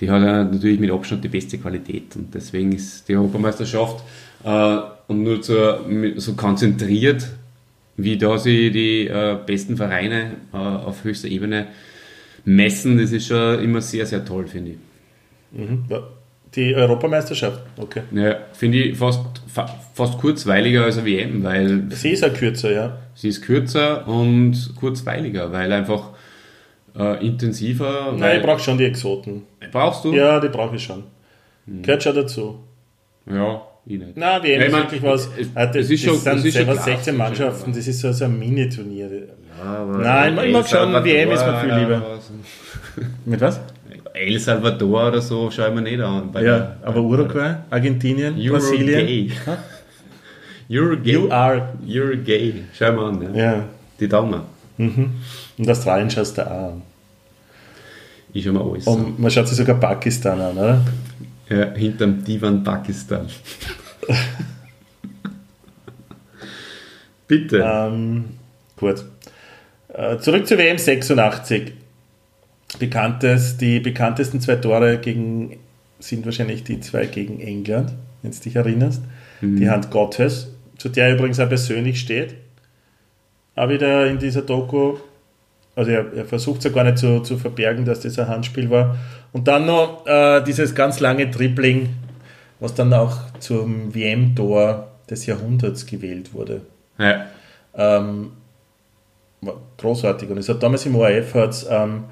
[0.00, 4.04] die hat natürlich mit Abstand die beste Qualität und deswegen ist die Europameisterschaft
[4.44, 5.78] äh, und nur so,
[6.16, 7.26] so konzentriert,
[7.96, 11.68] wie da sie die äh, besten Vereine äh, auf höchster Ebene
[12.44, 14.78] messen, das ist schon immer sehr, sehr toll, finde ich.
[15.58, 15.84] Mhm.
[15.88, 16.02] Ja.
[16.54, 18.02] Die Europameisterschaft, okay.
[18.12, 22.70] Ja, finde ich fast, fa fast kurzweiliger als eine WM, weil Sie ist auch kürzer,
[22.72, 22.98] ja.
[23.14, 26.10] sie ist kürzer und kurzweiliger, weil einfach
[26.98, 28.08] äh, intensiver.
[28.12, 29.42] Nein, weil, ich brauche schon die Exoten.
[29.70, 30.12] brauchst du?
[30.14, 31.04] Ja, die brauche ich schon.
[31.66, 31.82] Hm.
[31.82, 32.58] Gehört schon dazu.
[33.30, 34.12] Ja, ich nicht.
[34.16, 35.30] Na, WM Ja, ist wirklich was.
[35.38, 37.06] es- Ah, das, es ist schon- das sind es ist schon selber klar, 16 es
[37.08, 39.10] ist Mannschaften, das ist so, so ein Mini-Turnier.
[39.64, 42.18] Aber Nein, ich mag schon, WM ist mir viel lieber.
[43.24, 43.60] Mit was?
[44.14, 46.30] El Salvador oder so schaue ich mir nicht an.
[46.42, 49.30] Ja, aber Uruguay, Argentinien, Brasilien.
[49.30, 49.32] Uruguay.
[50.68, 51.12] Uruguay.
[51.12, 51.68] You are.
[51.86, 52.64] Uruguay.
[52.74, 53.34] Schau mal an.
[53.34, 53.52] Ja.
[53.52, 53.64] Ja.
[53.98, 54.42] Die Daumen.
[54.76, 55.12] Mhm.
[55.58, 56.82] Und Australien schaust du auch an.
[58.32, 58.94] Ich schau mir alles an.
[58.94, 60.80] Und man schaut sich sogar Pakistan an, oder?
[61.48, 63.28] Ja, hinterm Divan Pakistan.
[67.28, 67.62] Bitte.
[67.64, 68.24] Ähm,
[68.76, 69.04] gut.
[69.88, 71.72] Äh, zurück zur WM 86.
[72.78, 75.58] Bekanntes, die bekanntesten zwei Tore gegen,
[75.98, 77.92] sind wahrscheinlich die zwei gegen England,
[78.22, 79.02] wenn du dich erinnerst.
[79.42, 82.36] Die Hand Gottes, zu der er übrigens auch persönlich steht.
[83.56, 84.94] Auch wieder in dieser Doku,
[85.74, 88.70] also er, er versucht es ja gar nicht zu, zu verbergen, dass das ein Handspiel
[88.70, 88.96] war.
[89.32, 91.88] Und dann noch äh, dieses ganz lange Dribbling,
[92.60, 96.62] was dann auch zum WM-Tor des Jahrhunderts gewählt wurde.
[96.98, 97.26] Ja.
[97.74, 98.32] Ähm,
[99.78, 100.28] großartig.
[100.30, 102.04] Und es hat damals im ORF hat's, ähm,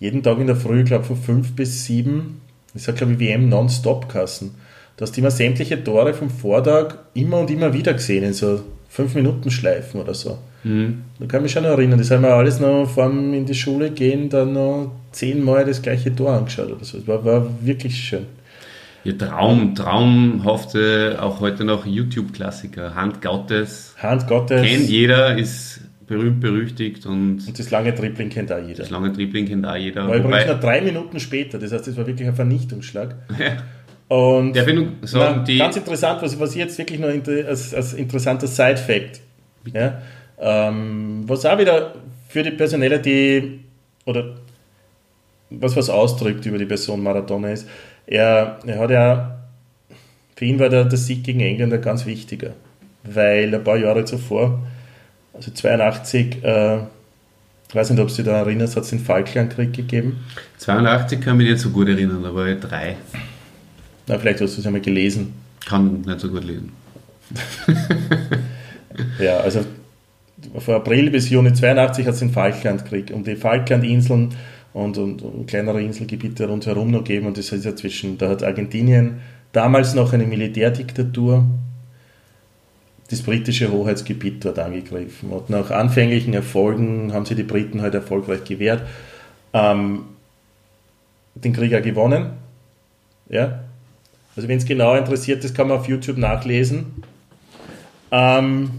[0.00, 2.40] jeden Tag in der Früh, ich glaube von 5 bis 7,
[2.74, 4.54] das hat glaube ich WM non-stop kassen.
[4.96, 9.14] Du hast immer sämtliche Tore vom Vortag immer und immer wieder gesehen, in so 5
[9.14, 10.38] Minuten Schleifen oder so.
[10.64, 11.02] Mhm.
[11.18, 13.54] Da kann ich mich schon erinnern, das haben wir alles noch vor dem in die
[13.54, 16.98] Schule gehen, dann noch zehnmal das gleiche Tor angeschaut oder so.
[16.98, 18.26] Das war, war wirklich schön.
[19.04, 22.94] Ja, Traum, traumhafte, auch heute noch YouTube-Klassiker.
[22.94, 23.94] Hand Gottes.
[23.98, 28.78] Hand Gottes Kennt jeder, ist berühmt, berüchtigt und und das lange Dribbling kennt auch jeder.
[28.78, 30.08] das lange Dribbling kennt auch jeder.
[30.08, 33.14] War übrigens noch drei Minuten später, das heißt, das war wirklich ein Vernichtungsschlag.
[34.08, 37.74] Und der Bindung, sagen, Na, ganz interessant, was, was ich jetzt wirklich noch inter, als,
[37.74, 39.20] als interessanter Side-Fact,
[39.74, 40.00] ja,
[40.40, 41.94] ähm, was auch wieder
[42.26, 43.60] für die Personelle, die,
[44.06, 44.36] oder
[45.50, 47.68] was was ausdrückt über die Person Maradona ist,
[48.06, 49.38] er, er hat ja,
[50.36, 52.54] für ihn war der, der Sieg gegen England ein ganz wichtiger,
[53.04, 54.60] weil ein paar Jahre zuvor,
[55.38, 56.76] also 82, äh,
[57.68, 60.24] ich weiß nicht, ob du dich da erinnerst, hat es den Falklandkrieg gegeben.
[60.58, 62.96] 82 kann mich nicht so gut erinnern, aber drei
[64.06, 65.34] Na, vielleicht hast du es einmal gelesen.
[65.66, 66.72] kann nicht so gut lesen.
[69.20, 69.60] Ja, also
[70.58, 74.30] von April bis Juni 82 hat es den Falklandkrieg um die Falklandinseln
[74.72, 77.26] und, und, und kleinere Inselgebiete rundherum noch gegeben.
[77.26, 79.18] Und das ist ja zwischen, da hat Argentinien
[79.52, 81.44] damals noch eine Militärdiktatur
[83.10, 85.30] das britische Hoheitsgebiet dort angegriffen.
[85.30, 88.82] Und nach anfänglichen Erfolgen haben sie die Briten halt erfolgreich gewehrt.
[89.52, 90.04] Ähm,
[91.34, 92.30] den Krieg auch gewonnen.
[93.28, 93.60] Ja.
[94.36, 97.02] Also wenn es genau interessiert ist, kann man auf YouTube nachlesen.
[98.10, 98.70] Ähm,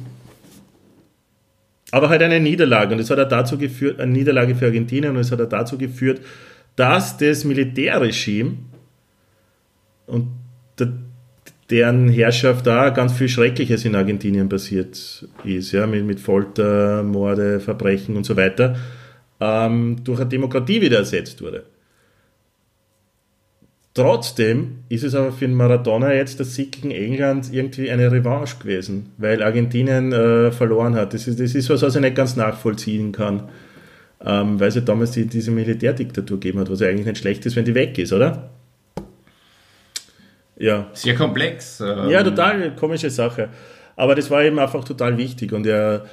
[1.92, 2.94] Aber halt eine Niederlage.
[2.94, 5.78] Und es hat auch dazu geführt, eine Niederlage für Argentinien, und es hat auch dazu
[5.78, 6.22] geführt,
[6.76, 8.58] dass das Militärregime
[10.08, 10.28] und
[10.78, 10.94] der,
[11.70, 17.60] deren Herrschaft da ganz viel Schreckliches in Argentinien passiert ist, ja, mit, mit Folter, Morde,
[17.60, 18.76] Verbrechen und so weiter,
[19.40, 21.66] ähm, durch eine Demokratie wieder ersetzt wurde.
[23.94, 28.58] Trotzdem ist es aber für den Maradona jetzt das Sieg gegen England irgendwie eine Revanche
[28.60, 31.14] gewesen, weil Argentinien äh, verloren hat.
[31.14, 33.50] Das ist, das ist was, was ich nicht ganz nachvollziehen kann,
[34.24, 37.46] ähm, weil es ja damals die, diese Militärdiktatur gegeben hat, was ja eigentlich nicht schlecht
[37.46, 38.52] ist, wenn die weg ist, oder?
[40.60, 40.88] Ja.
[40.94, 41.80] Sehr komplex.
[41.80, 43.50] ähm, Ja, total komische Sache.
[43.96, 46.06] Aber das war eben einfach total wichtig und er,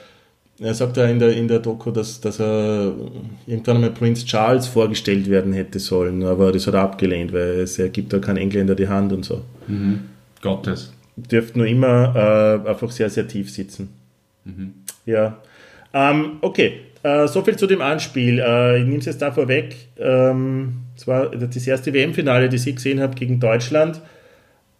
[0.58, 2.92] er sagt ja in der, in der Doku, dass, dass er
[3.46, 7.78] irgendwann einmal Prince Charles vorgestellt werden hätte sollen, aber das hat er abgelehnt, weil es
[7.78, 9.42] er gibt da keinen Engländer die Hand und so.
[10.42, 10.92] Gottes.
[11.16, 13.90] Dürfte nur immer äh, einfach sehr, sehr tief sitzen.
[15.06, 15.38] Ja.
[15.94, 18.40] Ähm, okay, äh, so viel zu dem Anspiel.
[18.40, 19.76] Äh, ich nehme es jetzt da vorweg.
[19.98, 24.00] Ähm, es war das erste WM-Finale, das ich gesehen habe gegen Deutschland.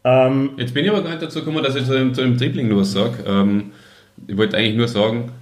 [0.07, 2.39] Ähm, Jetzt bin ich aber gar nicht dazu gekommen, dass ich zu dem, zu dem
[2.39, 3.25] Dribbling nur was sage.
[3.27, 3.73] Ähm,
[4.29, 5.33] ich wollte eigentlich nur sagen,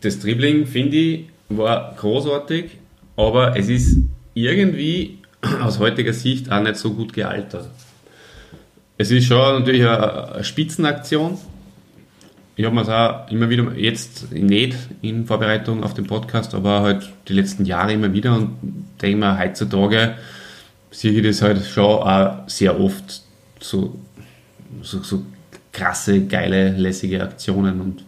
[0.00, 2.70] das Dribbling, finde ich, war großartig,
[3.16, 3.98] aber es ist
[4.32, 5.18] irgendwie
[5.60, 7.68] aus heutiger Sicht auch nicht so gut gealtert.
[8.96, 11.36] Es ist schon natürlich eine, Spitzenaktion.
[12.54, 16.82] Ich habe mir es auch immer wieder, jetzt nicht in Vorbereitung auf den Podcast, aber
[16.82, 18.56] halt die letzten Jahre immer wieder und
[19.02, 20.14] denke mir, heutzutage
[20.92, 23.25] sehe ich das halt schon auch sehr oft
[23.68, 23.98] so,
[24.82, 25.22] so, so
[25.72, 28.04] krasse, geile, lässige Aktionen und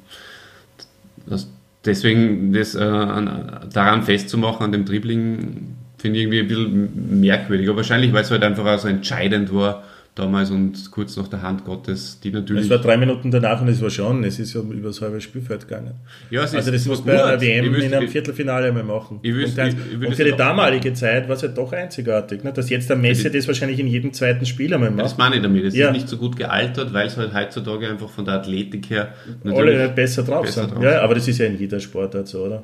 [1.26, 1.50] das,
[1.84, 7.68] deswegen das äh, an, daran festzumachen, an dem Dribbling, finde ich irgendwie ein bisschen merkwürdig.
[7.68, 9.84] Aber wahrscheinlich, weil es halt einfach auch so entscheidend war
[10.18, 12.64] damals und kurz nach der Hand Gottes, die natürlich.
[12.64, 15.20] Es war drei Minuten danach und es war schon, es ist ja über das halbe
[15.20, 15.94] Spielfeld gegangen.
[16.30, 17.40] ja, es Also das muss bei einer.
[17.40, 19.20] WM in einem Viertelfinale mal machen.
[19.22, 22.42] Ich wüsste- und, ich- ich und für die damalige Zeit war es ja doch einzigartig,
[22.44, 22.52] ne?
[22.52, 25.18] dass jetzt der Messi das wahrscheinlich in jedem zweiten Spiel einmal Das macht.
[25.18, 25.64] meine ich damit.
[25.64, 25.88] Es Ja.
[25.88, 29.14] ist nicht so gut gealtert, weil es halt heutzutage einfach von der Athletik her
[29.44, 30.74] Alle besser drauf besser sind.
[30.74, 32.62] drauf Ja, aber das ist ja in jeder Sportart so, oder?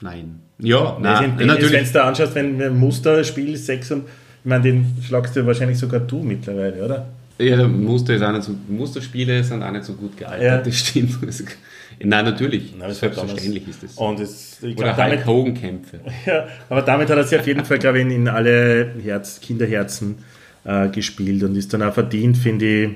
[0.00, 0.40] Nein.
[0.58, 1.96] Ja, Nein, nein, wenn du natürlich.
[1.96, 4.04] anschaust, wenn ein Musterspiel 6 und
[4.46, 7.08] ich meine, den schlagst du wahrscheinlich sogar du mittlerweile, oder?
[7.36, 10.58] Ja, der Muster ist auch nicht so, Musterspiele sind auch nicht so gut gealtert, Ja.
[10.58, 11.18] das stimmt.
[11.98, 12.72] Nein, natürlich.
[12.78, 13.94] Na, das Selbstverständlich ist das.
[13.94, 15.98] Und es, ich Oder glaub, damit, Hulk Hogan Kämpfe.
[16.26, 19.40] Ja, aber damit hat er sich auf jeden Fall, glaube ich, in, in alle Herz,
[19.40, 20.18] Kinderherzen
[20.62, 22.90] äh, gespielt und ist dann auch verdient, finde ich,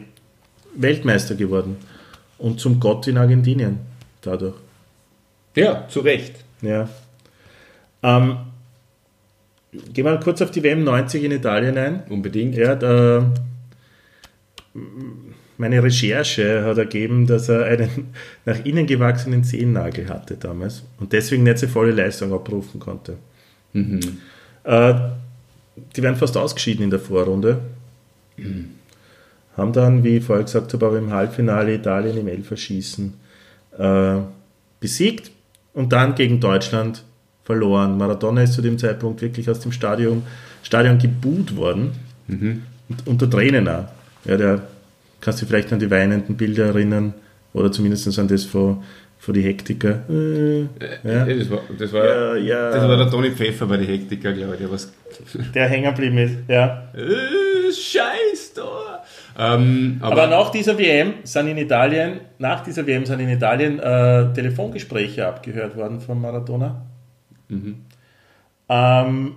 [0.77, 1.79] Weltmeister geworden.
[2.39, 3.79] Und zum Gott in Argentinien
[4.23, 4.55] dadurch.
[5.57, 6.45] Ja, zu Recht.
[6.63, 6.89] Ja.
[8.05, 8.37] Ähm,
[9.73, 12.03] gehen wir kurz auf die WM 90 in Italien ein.
[12.09, 12.57] Unbedingt.
[12.57, 13.33] Ja, da,
[15.61, 18.15] meine Recherche hat ergeben, dass er einen
[18.45, 23.17] nach innen gewachsenen Zehennagel hatte damals und deswegen nicht seine volle Leistung abrufen konnte.
[24.65, 24.95] Äh,
[25.97, 27.61] die werden fast ausgeschieden in der Vorrunde.
[29.57, 33.15] Haben dann, wie ich vorher gesagt habe, aber im Halbfinale Italien im Elferschießen
[33.79, 34.17] äh,
[34.81, 35.31] besiegt
[35.75, 37.05] und dann gegen Deutschland
[37.51, 37.99] verloren.
[37.99, 40.23] Maradona ist zu dem Zeitpunkt wirklich aus dem Stadion,
[40.63, 41.93] Stadion gebuht worden.
[42.29, 43.87] Und unter Tränen auch.
[44.25, 44.63] Ja, der
[45.21, 47.13] kannst du dich vielleicht an die weinenden Bilder erinnern
[47.53, 48.83] oder zumindest an das von,
[49.19, 50.01] von die Hektiker.
[50.09, 51.27] Äh, ja.
[51.27, 52.71] Ja, das, war, das, war, Ja, ja.
[52.71, 54.61] das war der Toni Pfeffer bei den Hektiker, glaube ich.
[54.61, 54.93] Der was
[55.55, 56.37] Der hängen geblieben ist.
[56.47, 56.89] Ja.
[56.95, 59.03] äh, Scheiß da!
[59.39, 63.79] Ähm, aber, Aber nach dieser WM sind in Italien, nach dieser WM sind in Italien
[63.79, 66.83] äh, Telefongespräche abgehört worden von Maradona.
[68.69, 69.33] Ähm,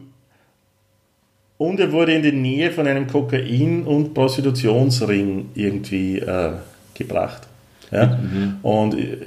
[1.58, 6.52] und er wurde in die Nähe von einem Kokain- und Prostitutionsring irgendwie äh,
[6.94, 7.48] gebracht.
[7.92, 8.20] Ja?
[8.62, 9.18] Und äh,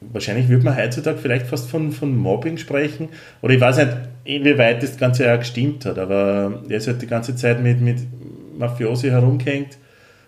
[0.00, 3.08] wahrscheinlich würde man heutzutage vielleicht fast von, von Mobbing sprechen.
[3.42, 7.06] Oder ich weiß nicht, inwieweit das Ganze ja gestimmt hat, aber er ist halt die
[7.06, 7.98] ganze Zeit mit, mit
[8.58, 9.78] Mafiosi herumgehängt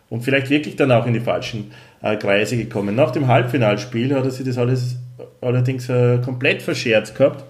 [0.09, 1.71] und vielleicht wirklich dann auch in die falschen
[2.03, 2.95] äh, Kreise gekommen.
[2.95, 4.97] Nach dem Halbfinalspiel hat er sich das alles
[5.41, 7.45] allerdings äh, komplett verschert gehabt.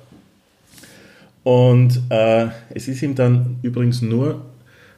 [1.45, 4.43] Und äh, es ist ihm dann übrigens nur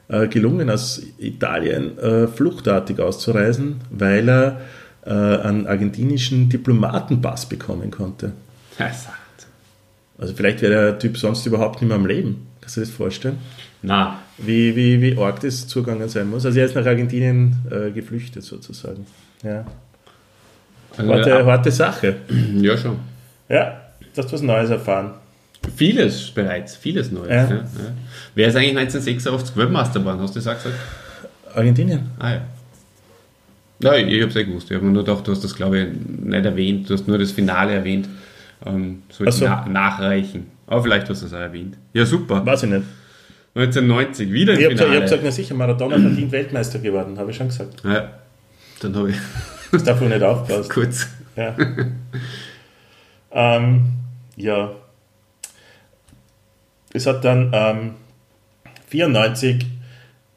[0.07, 4.61] äh, gelungen, aus Italien äh, fluchtartig auszureisen, weil er
[5.05, 8.33] äh, einen argentinischen Diplomatenpass bekommen konnte.
[10.17, 12.47] Also vielleicht wäre der Typ sonst überhaupt nicht mehr am Leben.
[12.61, 13.37] Kannst du dir das vorstellen?
[13.81, 16.45] Na, Wie, wie, wie arg das zugangen sein muss.
[16.45, 19.05] Also er ist nach Argentinien äh, geflüchtet sozusagen.
[19.43, 19.65] Ja.
[20.97, 22.15] also, Harte, ja, harte Sache.
[22.55, 22.97] ja, schon.
[23.49, 23.81] Ja,
[24.13, 25.11] du hast was Neues erfahren.
[25.75, 27.29] Vieles bereits, vieles Neues.
[27.29, 27.43] Ja.
[27.43, 27.55] Ja.
[27.55, 27.63] Ja,
[28.35, 30.19] Wer ist eigentlich 1986 Weltmeister geworden?
[30.21, 30.75] Hast du das auch gesagt?
[31.53, 32.09] Argentinien.
[32.19, 32.41] Ah ja.
[33.79, 34.69] Nein, ich habe es eh gewusst.
[34.71, 35.87] Ich habe mir nur gedacht, du hast das, glaube ich,
[36.23, 36.89] nicht erwähnt.
[36.89, 38.07] Du hast nur das Finale erwähnt.
[38.65, 39.45] Ähm, soll ich Ach so.
[39.45, 40.47] na nachreichen.
[40.67, 41.77] Aber vielleicht hast du es auch erwähnt.
[41.93, 42.45] Ja, super.
[42.45, 42.83] Weiß ich nicht.
[43.53, 44.95] 1990, wieder im Ich habe Finale.
[44.95, 47.83] hab gesagt, na sicher, Maradona verdient Weltmeister geworden, habe ich schon gesagt.
[47.85, 48.09] ja,
[48.81, 49.15] dann habe ich
[49.71, 50.69] Das darf wohl nicht aufpassen.
[50.69, 51.07] kurz.
[51.37, 51.55] Ja.
[53.31, 53.85] ähm,
[54.35, 54.71] ja.
[56.95, 57.91] Es hat dann ähm,
[58.87, 59.65] 94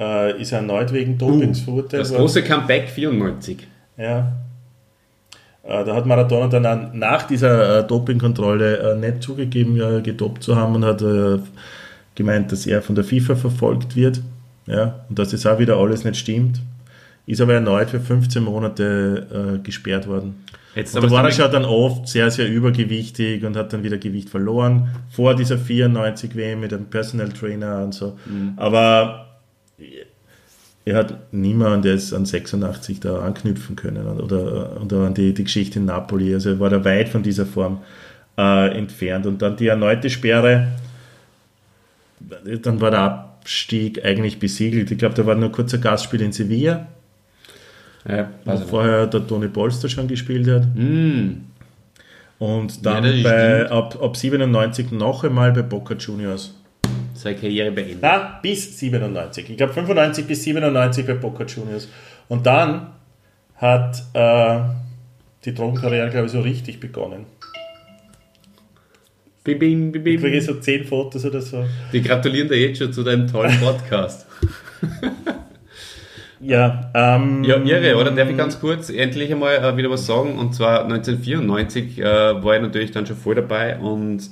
[0.00, 3.66] äh, ist er erneut wegen Dopings verurteilt Das große Comeback 94.
[3.96, 4.32] Ja.
[5.62, 10.74] Äh, da hat Maradona dann nach dieser äh, Dopingkontrolle äh, nicht zugegeben, gedopt zu haben
[10.76, 11.02] und hat
[12.14, 14.20] gemeint, dass er von der FIFA verfolgt wird.
[14.66, 16.60] Ja, und dass das auch wieder alles nicht stimmt.
[17.26, 20.44] Ist aber erneut für 15 Monate gesperrt worden.
[20.78, 23.98] Jetzt Und da war er schon dann oft sehr, sehr übergewichtig und hat dann wieder
[23.98, 24.90] Gewicht verloren.
[25.10, 28.16] Vor dieser 94 WM mit einem Personal Trainer und so.
[28.56, 29.26] Aber
[30.84, 35.80] er hat niemand das an 86 da anknüpfen können oder, oder an die, die Geschichte
[35.80, 36.32] in Napoli.
[36.32, 37.82] Also er war da weit von dieser Form
[38.36, 39.26] äh, entfernt.
[39.26, 40.68] Und dann die erneute Sperre,
[42.62, 44.92] dann war der Abstieg eigentlich besiegelt.
[44.92, 46.86] Ich glaube, da war nur ein kurzer Gastspiel in Sevilla,
[48.08, 50.66] Ja, vorher der Toni Polster schon gespielt hat.
[50.74, 51.44] Mm.
[52.38, 56.54] Und dann Ja, bei, ab, ab 97 noch einmal bei Boca Juniors.
[57.14, 57.98] Seine Karriere beendet.
[58.00, 59.50] Na, bis 97.
[59.50, 61.88] Ich glaube 95 bis 97 bei Boca Juniors.
[62.28, 62.92] Und dann
[63.56, 64.60] hat äh,
[65.44, 67.26] die Drogenkarriere, glaube ich, so richtig begonnen.
[69.42, 71.64] Bim, bim, bim, Ich kriege so 10 Fotos oder so.
[71.92, 74.26] Die gratulieren dir jetzt schon zu deinem tollen Podcast.
[76.40, 78.12] Ja, ähm, Ja, irre, oder?
[78.12, 80.38] Darf ich ganz kurz endlich einmal äh, wieder was sagen?
[80.38, 82.04] Und zwar 1994 äh,
[82.44, 84.22] war ich natürlich dann schon voll dabei und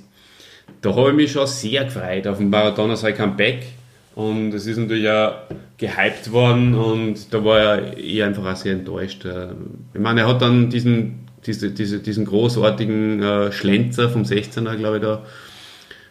[0.83, 3.67] da habe ich mich schon sehr gefreut auf den Maradona sein Comeback.
[4.15, 5.35] Und es ist natürlich auch
[5.79, 9.25] gehypt worden und da war ich einfach auch sehr enttäuscht.
[9.25, 9.49] Äh,
[9.95, 14.97] Ich meine, er hat dann diesen, diese, diese, diesen großartigen äh, Schlenzer vom 16er, glaube
[14.99, 15.23] ich, da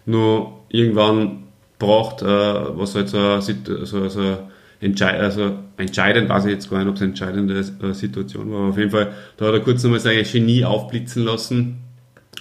[0.06, 1.44] nur irgendwann
[1.80, 4.38] braucht, äh, was halt so, Sit- so, so
[4.82, 8.60] entscheid, also entscheidend, weiß ich jetzt gar nicht, ob es eine entscheidende äh, Situation war,
[8.60, 11.78] aber auf jeden Fall, da hat er kurz nochmal sein Genie aufblitzen lassen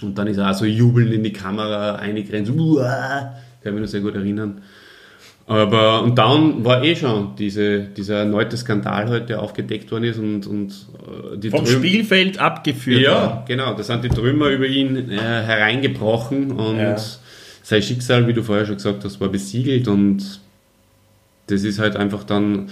[0.01, 3.33] und dann ist er auch so jubelnd in die Kamera eingrenzt, uah,
[3.63, 4.61] kann mich noch sehr gut erinnern.
[5.47, 10.17] Aber, und dann war eh schon diese, dieser erneute Skandal halt, der aufgedeckt worden ist
[10.17, 13.01] und, und äh, die vom Trüm- Spielfeld abgeführt.
[13.01, 13.75] ja, genau.
[13.75, 16.95] Da sind die Trümmer über ihn äh, hereingebrochen und Ja.
[17.61, 20.39] sein Schicksal, wie du vorher schon gesagt hast, war besiegelt und
[21.47, 22.69] das ist halt einfach dann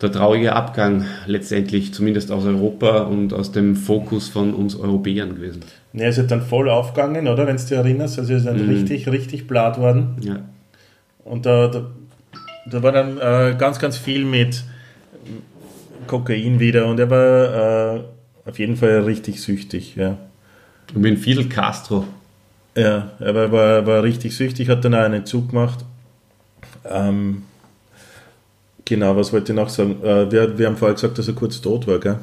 [0.00, 5.60] der traurige Abgang letztendlich, zumindest aus Europa und aus dem Fokus von uns Europäern gewesen.
[5.92, 7.46] Ne, es ist dann voll aufgegangen, oder?
[7.46, 8.18] Wenn du dich erinnerst.
[8.18, 8.70] Also es ist dann Mhm.
[8.70, 10.16] richtig, richtig blatt worden.
[10.22, 10.36] Ja.
[11.24, 11.86] Und da, da,
[12.70, 14.64] da war dann äh, ganz, ganz viel mit
[16.06, 18.00] Kokain wieder und er war äh,
[18.48, 19.96] auf jeden Fall richtig süchtig.
[19.96, 20.16] Ja,
[20.94, 22.04] Und mit Fidel Castro.
[22.74, 25.84] ja er war, war, war richtig süchtig, hat dann auch einen Zug gemacht.
[26.84, 27.42] Ähm,
[28.84, 30.02] genau, was wollte ich noch sagen?
[30.02, 32.18] Äh, wir, wir haben vorher gesagt, dass er kurz tot war, gell?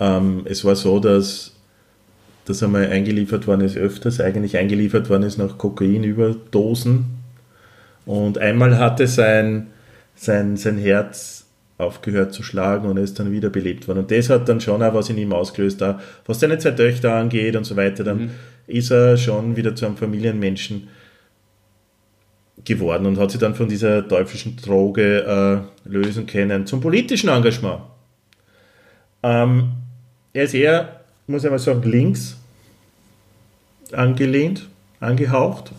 [0.00, 1.52] Ähm, es war so, dass,
[2.44, 7.06] dass er mal eingeliefert worden ist, öfters eigentlich eingeliefert worden ist nach Kokainüberdosen.
[8.06, 9.68] Und einmal hatte sein,
[10.14, 11.46] sein, sein Herz
[11.78, 14.00] aufgehört zu schlagen und er ist dann wieder belebt worden.
[14.00, 15.82] Und das hat dann schon auch was in ihm ausgelöst.
[15.82, 18.30] Auch was seine zwei Töchter angeht und so weiter, dann
[18.66, 20.88] ist er schon wieder zu einem Familienmenschen
[22.64, 27.82] geworden und hat sich dann von dieser teuflischen Droge äh, lösen können zum politischen Engagement.
[29.22, 29.72] Ähm,
[30.32, 32.36] er ist eher, muss ich mal sagen, links
[33.92, 34.68] angelehnt,
[35.00, 35.72] angehaucht.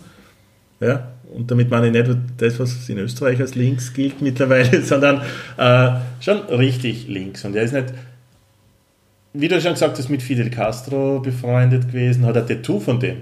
[0.80, 5.22] Ja, und damit meine ich nicht das, was in Österreich als links gilt mittlerweile, sondern
[5.58, 7.44] äh, schon richtig links.
[7.46, 7.94] Und er ist nicht,
[9.34, 13.18] wie du schon gesagt hast, mit Fidel Castro befreundet gewesen, hat ein Tattoo von dem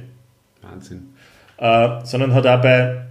[0.61, 1.13] Wahnsinn.
[1.57, 3.03] äh, sondern hat auch bei,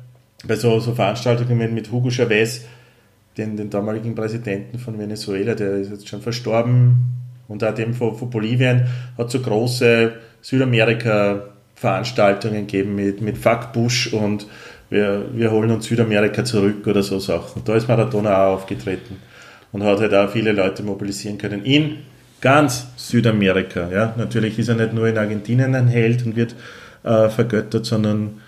[0.44, 2.64] bei so, so Veranstaltungen mit Hugo Chavez,
[3.36, 8.14] den, den damaligen Präsidenten von Venezuela, der ist jetzt schon verstorben, und auch dem von,
[8.16, 8.86] von Bolivien,
[9.18, 14.46] hat so große Südamerika-Veranstaltungen gegeben mit, mit Fuck Bush und
[14.90, 17.62] wir, wir holen uns Südamerika zurück oder so Sachen.
[17.64, 19.16] Da ist Maradona auch aufgetreten
[19.72, 22.00] und hat halt auch viele Leute mobilisieren können in
[22.40, 23.88] ganz Südamerika.
[23.90, 24.12] Ja?
[24.16, 26.54] Natürlich ist er nicht nur in Argentinien ein Held und wird
[27.04, 28.41] äh, vergöttert, sondern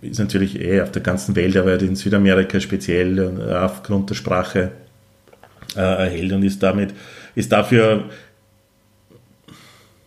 [0.00, 4.72] ist natürlich eh auf der ganzen Welt, aber in Südamerika speziell aufgrund der Sprache
[5.76, 6.92] äh, Held und ist damit,
[7.34, 8.04] ist dafür,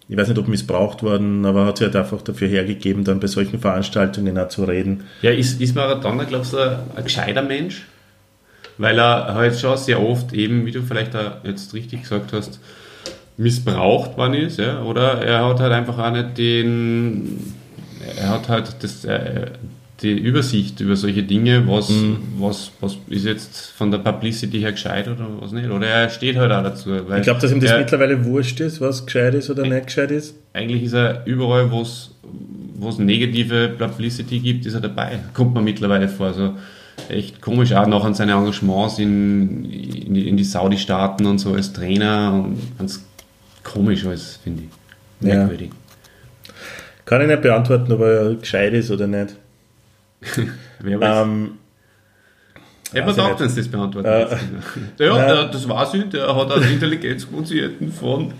[0.07, 3.27] ich weiß nicht, ob missbraucht worden, aber hat sich halt einfach dafür hergegeben, dann bei
[3.27, 5.05] solchen Veranstaltungen auch zu reden.
[5.21, 6.57] Ja, ist, ist Maradona, glaubst du,
[6.95, 7.85] ein gescheiter Mensch?
[8.77, 11.11] weil er halt schon sehr oft eben, wie du vielleicht
[11.43, 12.59] jetzt richtig gesagt hast,
[13.37, 17.53] missbraucht worden ist, ja, oder er hat halt einfach auch nicht den,
[18.17, 19.47] er hat halt das, äh,
[20.01, 22.17] die Übersicht über solche Dinge, was, Mhm.
[22.39, 26.35] was, was ist jetzt von der Publicity her gescheit oder was nicht, oder er steht
[26.35, 26.93] halt auch dazu.
[26.93, 30.11] Ich glaube, dass ihm das er, mittlerweile wurscht ist, was gescheit ist oder nicht gescheit
[30.11, 30.35] ist.
[30.53, 32.11] eigentlich ist er überall, wo es
[32.97, 35.19] negative Publicity gibt, ist er dabei.
[35.33, 36.33] Kommt man mittlerweile vor.
[36.33, 36.53] So
[37.09, 41.71] echt komisch auch noch an seine Engagements in, in, die, die Saudi-Staaten und so als
[41.71, 43.03] Trainer und ganz
[43.63, 45.27] komisch alles, finde ich.
[45.27, 45.49] Ja.
[47.05, 49.35] Kann ich nicht beantworten, ob er gescheit ist oder nicht.
[50.79, 51.21] Wer weiß.
[51.23, 51.51] Ähm,
[52.91, 54.99] Hätte man gedacht, es das beantwortet Äh, hättest.
[54.99, 56.07] Ja, äh, das war sie.
[56.09, 58.33] Der hat einen Intelligenzquotienten von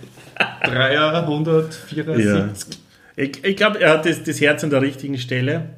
[0.64, 2.78] 374.
[3.16, 5.70] Ich, ich glaube, er hat das, das Herz an der richtigen Stelle.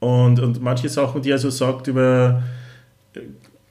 [0.00, 2.42] Und, und manche Sachen, die er so sagt über
[3.14, 3.20] äh,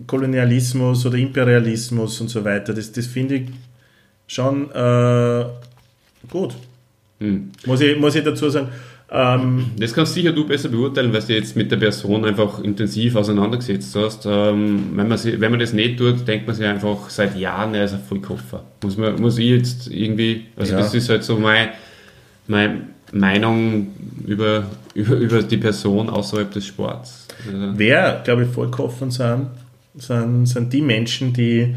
[0.07, 3.49] Kolonialismus oder Imperialismus und so weiter, das, das finde ich
[4.27, 5.45] schon äh,
[6.29, 6.55] gut.
[7.19, 7.51] Hm.
[7.65, 8.67] Muss ich, muss ich dazu sagen.
[9.09, 13.15] Ähm, Das kannst sicher du besser beurteilen, weil du jetzt mit der Person einfach intensiv
[13.15, 14.25] auseinandergesetzt hast.
[14.25, 17.75] Ähm, wenn, man sie, wenn man das nicht tut, denkt man sich einfach seit Jahren,
[17.75, 18.63] er ist ein Vollkoffer.
[18.83, 20.79] Muss, man, muss ich jetzt irgendwie, also Ja.
[20.79, 21.69] das ist halt so mein,
[22.47, 22.81] meine
[23.13, 23.87] Meinung
[24.25, 27.27] über, über, über die Person außerhalb des Sports.
[27.47, 29.47] Also, wer, glaube ich, vollkommen sind,
[29.97, 31.75] sind, sind die Menschen, die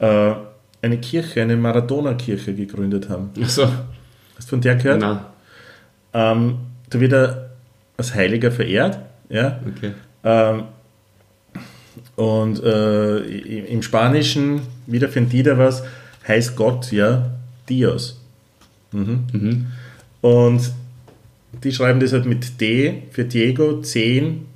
[0.00, 0.32] äh,
[0.82, 3.30] eine Kirche, eine Maradona-Kirche gegründet haben.
[3.40, 3.68] also,
[4.36, 5.00] Hast du von der gehört?
[5.00, 5.20] nein,
[6.12, 6.58] Ähm,
[6.90, 7.50] da wird er
[7.96, 8.98] als Heiliger verehrt.
[9.28, 9.60] Ja?
[9.66, 9.92] okay.
[10.24, 10.64] Ähm,
[12.16, 15.82] und äh, im Spanischen, wieder für die was,
[16.26, 17.30] heißt Gott ja
[17.68, 18.20] Dios.
[18.92, 19.24] Mhm.
[19.32, 19.66] Mhm.
[20.20, 20.72] Und
[21.62, 24.46] die schreiben das halt mit D für Diego, 10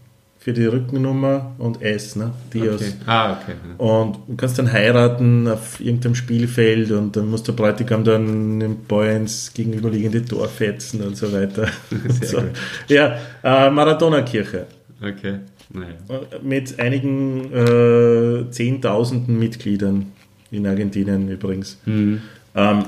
[0.43, 2.33] für die Rückennummer und S, ne?
[2.53, 2.81] Dios.
[2.81, 2.93] okay.
[3.05, 3.53] Ah, okay.
[3.77, 8.77] Und du kannst dann heiraten auf irgendeinem Spielfeld und dann muss der Bräutigam dann den
[8.85, 11.69] Boy ins gegenüberliegende Tor fetzen und so weiter.
[12.09, 12.37] Sehr so.
[12.39, 12.51] gut.
[12.89, 14.67] Ja, äh, Maradona-Kirche
[15.03, 15.41] Okay.
[15.73, 15.95] Naja.
[16.43, 20.07] mit einigen äh, Zehntausenden Mitgliedern
[20.51, 21.79] in Argentinien übrigens.
[21.85, 22.23] Mhm.
[22.55, 22.85] Ähm,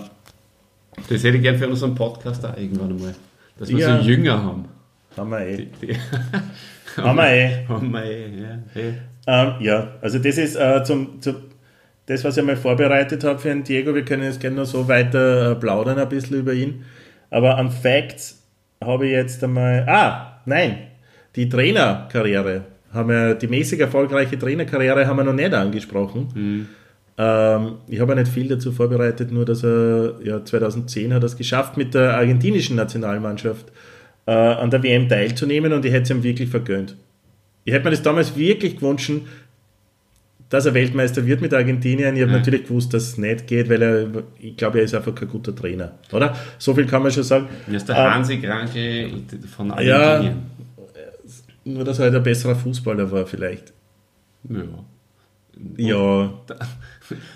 [1.08, 3.14] Das hätte ich gern für unseren Podcast auch irgendwann einmal.
[3.58, 4.00] Dass wir Ja.
[4.02, 4.64] so Jünger haben.
[5.18, 5.56] haben wir eh.
[5.80, 5.96] Die, die
[6.96, 7.64] Wir eh.
[7.68, 8.80] wir eh, ja.
[8.80, 8.92] eh.
[9.26, 11.36] Ähm, ja, also das ist äh, zum, zum,
[12.06, 13.94] das, was ich mal vorbereitet habe für den Diego.
[13.94, 16.84] Wir können jetzt gerne noch so weiter äh, plaudern ein bisschen über ihn.
[17.30, 18.42] Aber an Facts
[18.82, 19.86] habe ich jetzt einmal.
[19.88, 20.78] Ah, nein,
[21.36, 22.62] die Trainerkarriere.
[22.92, 26.68] Haben wir, die mäßig erfolgreiche Trainerkarriere haben wir noch nicht angesprochen.
[27.16, 31.36] Ähm, ich habe nicht viel dazu vorbereitet, nur dass er ja, 2010 hat er es
[31.36, 33.66] geschafft, mit der argentinischen Nationalmannschaft
[34.26, 36.96] äh, an der WM teilzunehmen und ich hätte es ihm wirklich vergönnt.
[37.64, 39.10] Ich hätte mir das damals wirklich gewünscht,
[40.48, 42.14] dass er Weltmeister wird mit Argentinien.
[42.14, 42.38] Ich habe Ja.
[42.38, 44.06] natürlich gewusst, dass es nicht geht, weil er,
[44.38, 46.36] ich glaube, er ist einfach kein guter Trainer, oder?
[46.58, 47.48] So viel kann man schon sagen.
[47.68, 49.10] Er ist der Ähm, Hansi Kranke
[49.56, 49.96] von Ja.
[50.16, 50.42] Argentinien.
[51.64, 53.72] Nur, dass er halt ein besserer Fußballer war, vielleicht.
[54.48, 54.62] Ja.
[55.76, 56.32] Ja.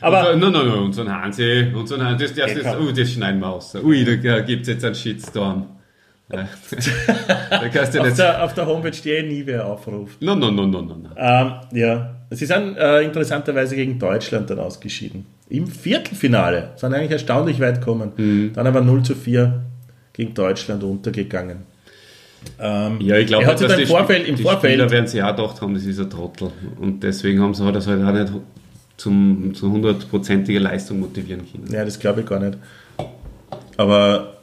[0.01, 2.87] Aber Nein, nein, nein, unseren Hansi, unseren Hansi, das, das, Ja, das, komm.
[2.89, 3.75] uh, das schneiden wir aus.
[3.77, 5.67] Ui, da gibt es jetzt einen Shitstorm.
[6.33, 6.49] Ja.
[7.51, 8.19] da kannst du auf nicht.
[8.19, 10.21] der, auf der Homepage steht nie wer aufruft.
[10.21, 11.13] Nein, nein, nein, nein, nein.
[11.17, 15.27] Ähm, ja, sie sind äh, interessanterweise gegen Deutschland dann ausgeschieden.
[15.49, 18.13] Im Viertelfinale sind eigentlich erstaunlich weit gekommen.
[18.17, 18.53] Mhm.
[18.55, 19.63] Dann aber 0 zu 4
[20.13, 21.59] gegen Deutschland untergegangen.
[22.59, 24.91] Ähm, Ja, ich glaube, er hat dass dann im die, Vorfeld, die im Spieler Vorfeld
[24.91, 26.51] werden sich auch gedacht haben, das ist ein Trottel.
[26.81, 28.33] Und deswegen haben sie halt das halt auch nicht
[28.97, 31.73] zum, zu hundertprozentiger Leistung motivieren können.
[31.73, 32.59] Ja, das glaube ich gar nicht.
[33.77, 34.36] Aber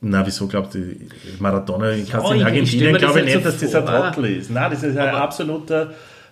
[0.00, 0.94] na, wieso glaubt ihr,
[1.38, 4.24] Maradona, Ja, in ich- ich stell Argentinien glaube ich nicht, dass das ein vor, Trottel
[4.26, 4.50] ist.
[4.50, 5.90] Nein, das ist ein Aber- absoluter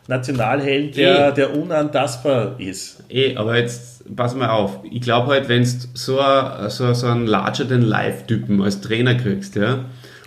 [0.09, 1.35] Nationalheld, der, Eh.
[1.35, 3.03] der unantastbar ist.
[3.09, 4.79] Eh, aber jetzt pass mal auf.
[4.89, 9.81] Ich glaube halt, wenn du so, a- so, so einen Larger-than-Life-Typen als Trainer kriegst, ja,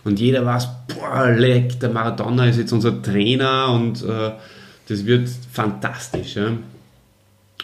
[0.03, 4.31] und jeder weiß, boah, leck, der Maradona ist jetzt unser Trainer und äh,
[4.89, 6.35] das wird fantastisch.
[6.35, 6.51] Ja.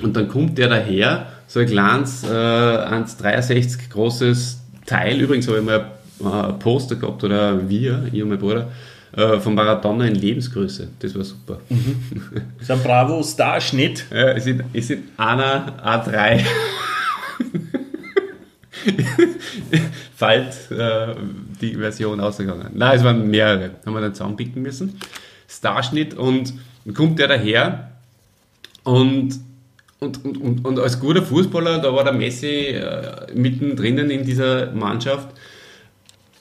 [0.02, 5.64] Und dann kommt der daher, so ein kleines, äh, 1,63 großes Teil, übrigens habe ich
[5.64, 8.70] mal äh, ein Poster gehabt, oder wir, ich und mein Bruder,
[9.16, 10.90] äh, von Maradona in Lebensgröße.
[11.00, 11.60] Das war super.
[11.70, 14.06] Das ist ein Bravo-Starschnitt.
[14.12, 16.44] Ja, es sind, es sind einer A3.
[20.16, 21.16] Falt äh,
[21.62, 22.72] die Version ausgegangen.
[22.74, 23.72] Nein, es waren mehrere.
[23.86, 25.00] Haben wir dann zusammenpicken müssen.
[25.48, 26.54] Starschnitt und
[26.94, 27.92] kommt der daher
[28.84, 29.40] und,
[30.06, 34.72] und, und, und, und als guter Fußballer, da war der Messi äh, mittendrin in dieser
[34.72, 35.30] Mannschaft,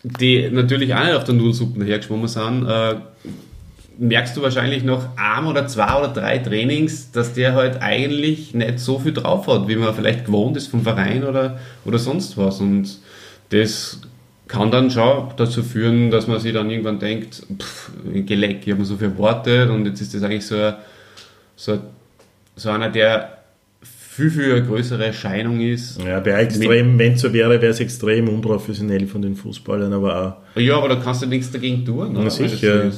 [0.02, 2.68] die natürlich auch nicht auf der Nullsuppen hergeschwommen sind.
[2.68, 2.96] Äh,
[3.98, 8.78] merkst du wahrscheinlich noch ein oder zwei oder drei Trainings, dass der halt eigentlich nicht
[8.78, 12.60] so viel drauf hat, wie man vielleicht gewohnt ist vom Verein oder, oder sonst was.
[12.60, 12.98] Und
[13.50, 14.00] das
[14.48, 17.92] kann dann schon dazu führen, dass man sich dann irgendwann denkt, pff,
[18.26, 20.72] Geleck, ich habe mir so viel erwartet und jetzt ist das eigentlich so,
[21.56, 21.78] so,
[22.56, 23.33] so einer, der
[24.16, 26.00] viel, viel größere Erscheinung ist.
[26.02, 30.38] Ja, wäre extrem, wenn es so wäre, wäre es extrem unprofessionell von den Fußballern, aber
[30.54, 30.58] auch.
[30.60, 32.10] Ja, aber da kannst du nichts dagegen tun.
[32.14, 32.90] Na, sicher.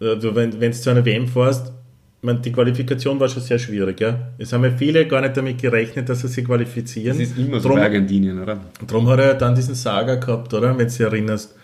[0.00, 1.72] Also, wenn du zu einer WM fährst,
[2.22, 4.00] meine, die Qualifikation war schon sehr schwierig.
[4.00, 4.32] Ja?
[4.38, 7.18] Es haben ja viele gar nicht damit gerechnet, dass sie sich qualifizieren.
[7.18, 8.60] Das ist immer so Drum- bei Argentinien, oder?
[8.86, 10.70] Darum hat er dann diesen Saga gehabt, oder?
[10.70, 11.54] Wenn du dich erinnerst,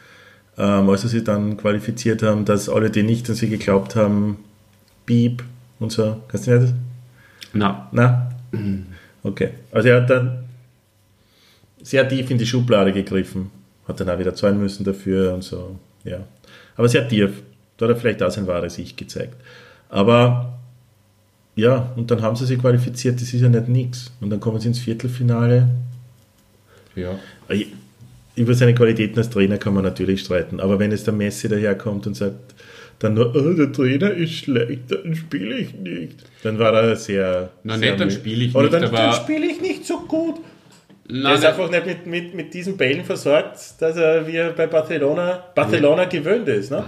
[0.56, 4.38] ähm, als sie sich dann qualifiziert haben, dass alle, die nicht an sie geglaubt haben,
[5.06, 5.42] Beep
[5.78, 6.16] und so.
[6.28, 6.74] Kannst du nicht?
[7.54, 8.24] Na, Na?
[9.28, 9.50] Okay.
[9.70, 10.44] Also er hat dann
[11.82, 13.50] sehr tief in die Schublade gegriffen.
[13.86, 15.78] Hat dann auch wieder zahlen müssen dafür und so.
[16.04, 16.20] Ja.
[16.76, 17.42] Aber sehr tief.
[17.76, 19.36] Da hat er vielleicht auch sein wahres Ich gezeigt.
[19.88, 20.58] Aber
[21.54, 24.12] ja, und dann haben sie sich qualifiziert, das ist ja nicht nix.
[24.20, 25.68] Und dann kommen sie ins Viertelfinale.
[26.94, 27.18] ja.
[28.34, 32.06] Über seine Qualitäten als Trainer kann man natürlich streiten, aber wenn jetzt der Messi daherkommt
[32.06, 32.54] und sagt,
[32.98, 36.16] dann nur, oh, der Trainer ist schlecht, dann spiele ich nicht.
[36.42, 37.50] Dann war er sehr.
[37.62, 40.00] Na, sehr nicht, dann spiele ich Oder nicht, dann, aber- dann spiele ich nicht so
[40.00, 40.36] gut.
[41.08, 44.50] Er Nein, ist einfach nicht mit, mit, mit diesen Bällen versorgt, dass er wie er
[44.50, 46.70] bei Barcelona, Barcelona gewöhnt ist.
[46.70, 46.84] Ne?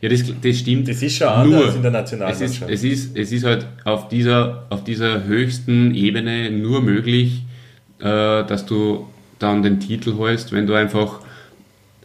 [0.00, 0.86] Ja, das, das stimmt.
[0.88, 2.70] Das ist schon anders Nur, in der es ist, Nationalmannschaft.
[2.70, 7.42] es, ist, es ist halt auf dieser, auf dieser höchsten Ebene nur möglich,
[7.98, 8.04] äh,
[8.44, 9.08] dass du
[9.40, 11.20] dann den Titel holst, wenn du einfach,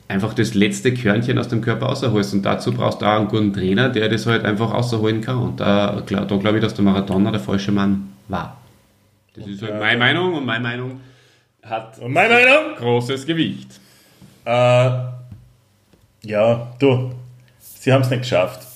[0.07, 2.33] einfach das letzte Körnchen aus dem Körper rausholst.
[2.33, 5.37] Und dazu brauchst du auch einen guten Trainer, der das halt einfach rausholen kann.
[5.37, 8.57] Und da, da glaube ich, dass der Maradona der falsche Mann war.
[9.35, 10.99] Das ist halt meine Meinung und meine Meinung
[11.63, 12.75] hat Und meine Meinung?
[12.77, 13.79] großes Gewicht.
[14.45, 14.51] Äh,
[16.25, 17.11] ja, du,
[17.59, 18.67] sie haben es nicht geschafft.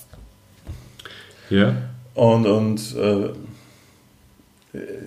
[1.50, 1.74] Ja.
[2.14, 3.30] Und, und äh,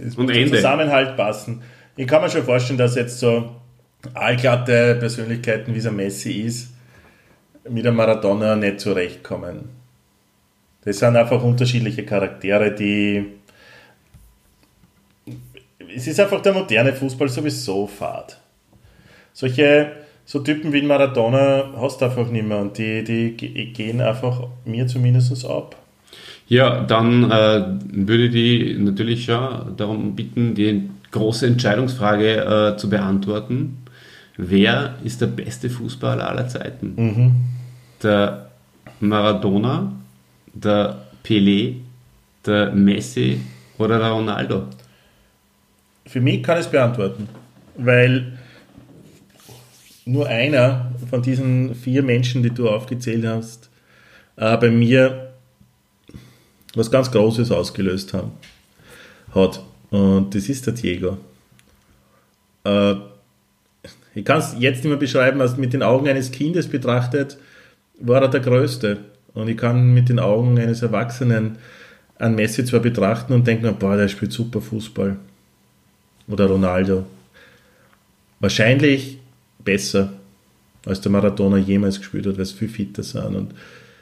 [0.06, 0.56] es Und muss Ende.
[0.56, 1.62] Zusammenhalt passen.
[1.98, 3.50] Ich kann mir schon vorstellen, dass jetzt so
[4.14, 6.74] allglatte Persönlichkeiten wie so Messi ist,
[7.70, 9.70] mit einem Maradona nicht zurechtkommen.
[10.84, 13.26] Das sind einfach unterschiedliche Charaktere, die.
[15.96, 18.40] Es ist einfach der moderne Fußball sowieso fad.
[19.34, 19.92] Solche
[20.26, 24.48] so Typen wie Maradona hast du einfach nicht mehr und die, die ge- gehen einfach
[24.66, 25.76] mir zumindest ab.
[26.48, 32.90] Ja, dann äh, würde ich die natürlich schon darum bitten, die große Entscheidungsfrage äh, zu
[32.90, 33.81] beantworten.
[34.44, 36.96] Wer ist der beste Fußballer aller Zeiten?
[38.02, 38.50] Der
[39.00, 39.94] Maradona,
[40.52, 41.76] der Pelé,
[42.44, 43.40] der Messi
[43.78, 44.64] oder der Ronaldo?
[46.08, 47.30] Für mich kann ich es beantworten,
[47.78, 48.40] weil
[50.06, 53.70] nur einer von diesen vier Menschen, die du aufgezählt hast,
[54.38, 55.34] äh, bei mir
[56.74, 58.32] was ganz Großes ausgelöst haben,
[59.36, 59.64] hat.
[59.92, 61.20] Und das ist der Diego.
[62.64, 62.96] Äh,
[64.14, 67.38] ich kann es jetzt nicht mehr beschreiben, als mit den Augen eines Kindes betrachtet,
[68.00, 68.98] war er der Größte.
[69.34, 71.58] Und ich kann mit den Augen eines Erwachsenen
[72.18, 75.16] an Messi zwar betrachten und denken, boah, der spielt super Fußball
[76.28, 77.06] oder Ronaldo.
[78.40, 79.18] Wahrscheinlich
[79.64, 80.14] besser,
[80.86, 83.54] als der Maradona jemals gespielt hat, weil sie viel fitter sind und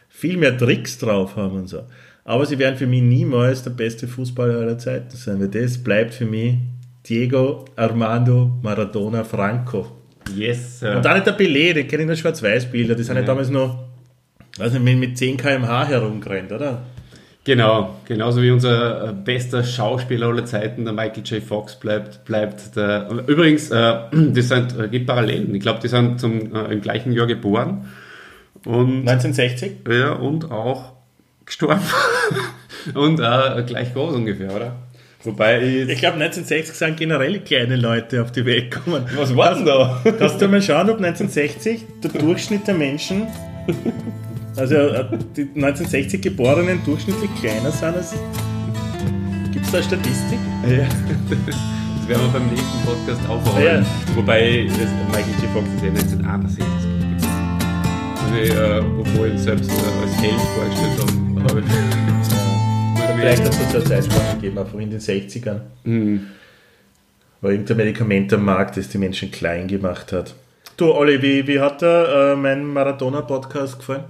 [0.10, 1.84] viel mehr Tricks drauf haben und so.
[2.26, 6.14] Aber sie werden für mich niemals der beste Fußballer aller Zeiten sein, weil das bleibt
[6.14, 6.55] für mich
[7.07, 9.98] Diego Armando Maradona Franco.
[10.36, 13.27] Yes, Und auch nicht der Pelé, den kenne ich nur Schwarz-Weiß-Bilder, die sind ja Ja.
[13.27, 13.80] damals noch,
[14.57, 16.82] weiß nicht, mit mit 10 km/h herumgerannt, oder?
[17.45, 21.41] Genau, genauso wie unser äh, bester Schauspieler aller Zeiten, der Michael J.
[21.41, 22.23] Fox, bleibt.
[22.26, 25.56] bleibt der, übrigens, äh, das sind, äh, gibt Parallelen.
[25.56, 27.88] Ich glaube, die sind zum, äh, im gleichen Jahr geboren.
[28.65, 29.77] Und, 1960?
[29.89, 30.91] ja, und auch
[31.45, 31.81] gestorben.
[32.93, 34.76] und äh, gleich groß ungefähr, oder?
[35.23, 35.89] Wobei ich.
[35.89, 39.05] Ich glaube, 1960 sind generell kleine Leute auf die Welt gekommen.
[39.15, 40.01] was war denn da?
[40.17, 43.27] Kannst du mal schauen, ob 1960 der Durchschnitt der Menschen,
[44.55, 45.05] also äh,
[45.35, 48.13] die 1960 Geborenen durchschnittlich kleiner sind als.
[49.51, 50.39] Gibt es da eine Statistik?
[50.69, 50.85] Ja.
[51.47, 53.83] Das werden wir beim nächsten Podcast aufrollen.
[53.83, 54.15] Ja.
[54.15, 54.77] Wobei das
[55.09, 55.51] Michael J.
[55.53, 56.63] Fox ist ja 1961.
[58.23, 61.49] Also, äh, obwohl ich selbst äh, als Held vorgestellt habe.
[61.49, 62.39] habe ich-
[63.19, 65.59] Vielleicht hat es so eine Zeitspanne gegeben, einfach in den 60ern.
[65.83, 66.27] Hm.
[67.41, 70.35] War irgendein Medikament am Markt, das die Menschen klein gemacht hat.
[70.77, 74.05] Du, Olli, wie, wie hat dir äh, mein Maradona-Podcast gefallen?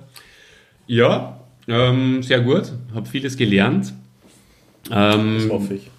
[0.85, 2.71] Ja, ähm, sehr gut.
[2.93, 3.93] Habe vieles gelernt.
[4.91, 5.89] Ähm, Das hoffe ich.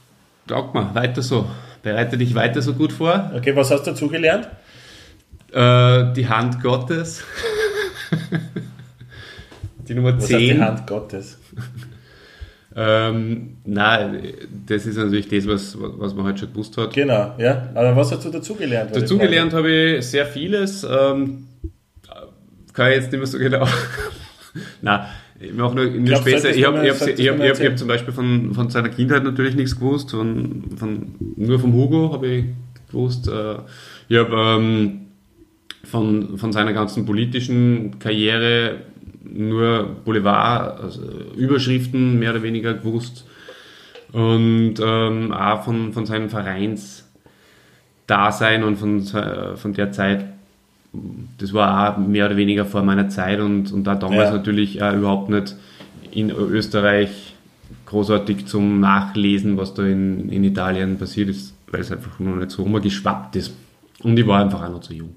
[0.47, 1.51] Glaub mal, weiter so.
[1.83, 3.33] Bereite dich weiter so gut vor.
[3.35, 4.49] Okay, was hast du dazu gelernt?
[5.53, 7.25] Äh, die Hand Gottes.
[9.89, 10.65] Die Nummer Was heißt die 10.
[10.65, 11.39] Hand Gottes?
[12.83, 14.23] Ähm, nein,
[14.67, 16.95] das ist natürlich das, was, was man halt schon gewusst hat.
[16.95, 17.69] Genau, ja.
[17.75, 18.97] Aber was hast du dazugelernt?
[18.97, 20.83] Dazugelernt habe ich sehr vieles.
[20.85, 21.47] Ähm,
[22.73, 23.67] kann ich jetzt nicht mehr so genau.
[24.81, 25.01] Nein,
[25.39, 26.53] ich mache nur, glaub, Späße.
[26.53, 30.13] Ich habe hab, hab, hab, zum Beispiel von, von seiner Kindheit natürlich nichts gewusst.
[30.13, 32.45] Von, von, nur vom Hugo habe ich
[32.91, 33.29] gewusst.
[33.29, 33.57] Äh,
[34.09, 35.01] ich habe ähm,
[35.85, 38.77] von, von seiner ganzen politischen Karriere
[39.23, 41.03] nur Boulevard, also
[41.37, 43.27] Überschriften mehr oder weniger gewusst.
[44.13, 47.05] Und ähm, auch von, von seinem Vereinsdasein
[48.65, 50.25] und von, se- von der Zeit,
[51.39, 54.37] das war auch mehr oder weniger vor meiner Zeit und, und da damals Ja.
[54.37, 55.55] natürlich auch überhaupt nicht
[56.11, 57.35] in Österreich
[57.87, 62.51] großartig zum Nachlesen, was da in, in Italien passiert ist, weil es einfach noch nicht
[62.51, 63.55] so umgeschwappt ist.
[64.03, 65.15] Und ich war einfach auch noch zu jung.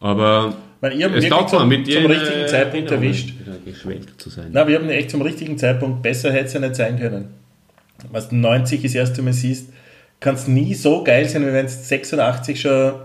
[0.00, 0.54] Aber
[0.84, 3.32] Weil ich hab es wirklich taugt mir, zum- mit zum richtigen äh, Zeitpunkt erwischt.
[3.64, 4.48] geschwelgt zu sein.
[4.52, 7.28] Na, wir haben echt zum richtigen Zeitpunkt besser hätte es ja nicht sein können.
[8.12, 9.70] Was du 90 das erste Mal siehst,
[10.20, 12.96] kann es nie so geil sein, wie wenn es 86 schon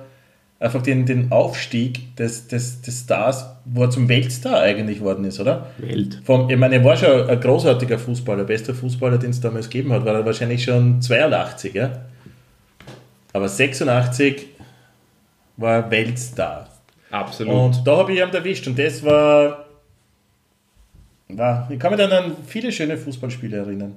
[0.59, 5.39] einfach den, den Aufstieg des, des, des Stars, wo er zum Weltstar eigentlich geworden ist,
[5.39, 5.67] oder?
[5.77, 6.19] Welt.
[6.25, 9.93] Vom, ich meine, er war schon ein großartiger Fußballer, bester Fußballer, den es damals gegeben
[9.93, 11.91] hat, war er wahrscheinlich schon 82, ja?
[13.31, 14.47] Aber 86
[15.55, 16.67] war er Weltstar.
[17.11, 17.53] Absolut.
[17.53, 19.65] Und da habe ich ihn erwischt und das war,
[21.29, 21.69] war.
[21.71, 23.95] Ich kann mich dann an viele schöne Fußballspiele erinnern.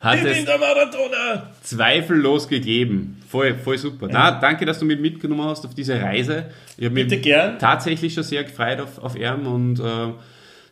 [0.00, 1.50] Hat ich bin es der Maradona!
[1.62, 3.22] zweifellos gegeben.
[3.26, 4.08] Voll, voll super.
[4.10, 6.50] Na, danke, dass du mich mitgenommen hast auf diese Reise.
[6.76, 7.58] Ich habe mich gern.
[7.58, 10.12] tatsächlich schon sehr gefreut auf, auf Erm und äh,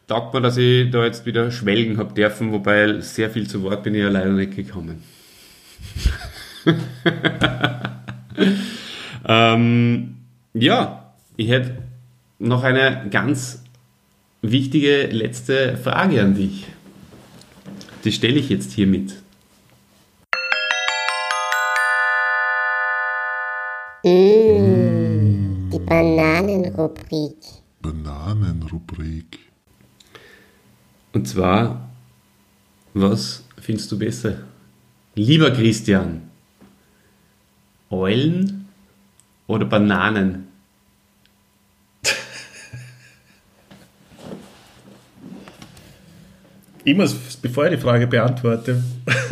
[0.07, 3.83] taugt mir, dass ich da jetzt wieder schwelgen habe dürfen, wobei sehr viel zu Wort
[3.83, 5.03] bin ich ja leider nicht gekommen.
[9.27, 10.17] ähm,
[10.53, 11.02] ja,
[11.37, 11.83] ich hätte
[12.39, 13.63] noch eine ganz
[14.43, 16.67] wichtige letzte Frage an dich.
[18.05, 19.15] Die stelle ich jetzt hiermit.
[24.05, 27.37] Die Bananenrubrik.
[27.81, 29.39] Bananenrubrik.
[31.13, 31.89] Und zwar,
[32.95, 34.39] was findest du besser?
[35.15, 36.23] Lieber Christian,
[37.91, 38.67] Eulen
[39.47, 40.52] oder Bananen?
[46.85, 48.83] Ich muss, bevor ich die Frage beantworte,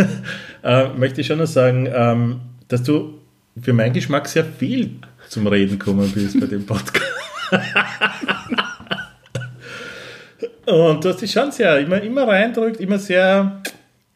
[0.62, 3.18] äh, möchte ich schon noch sagen, ähm, dass du
[3.60, 4.96] für meinen Geschmack sehr viel
[5.28, 7.00] zum Reden gekommen bist bei dem Podcast.
[10.66, 13.60] Und du hast dich schon sehr, immer, immer reindrückt, immer sehr,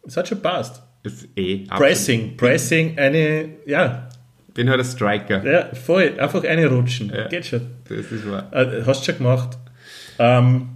[0.07, 0.81] es hat schon passt.
[1.03, 1.79] Ist eh absolut.
[1.81, 4.09] Pressing, Pressing, eine, ja,
[4.55, 5.45] Bin halt ein Striker.
[5.45, 7.13] ja, voll, einfach eine rutschen.
[7.15, 7.27] Ja.
[7.27, 7.63] Geht schon.
[7.89, 8.49] Das ist wahr.
[8.53, 9.59] Äh, hast schon gemacht.
[10.21, 10.69] Ähm,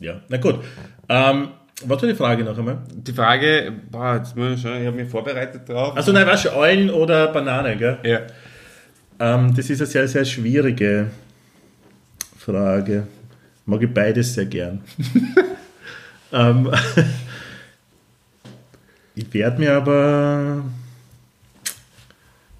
[0.00, 0.56] ja, na gut.
[1.08, 1.48] Ähm,
[1.84, 2.78] was war die Frage noch einmal?
[2.90, 5.96] Die Frage, boah, jetzt muss ich ich habe mich vorbereitet drauf.
[5.96, 7.98] Also nein, was schon, Eulen oder Banane, gell?
[8.02, 8.20] ja.
[9.18, 11.10] Ähm, das ist eine sehr, sehr schwierige
[12.38, 13.06] Frage.
[13.64, 14.82] Mag ich beides sehr gern.
[16.32, 16.70] ähm,
[19.14, 20.62] ich werde mir aber.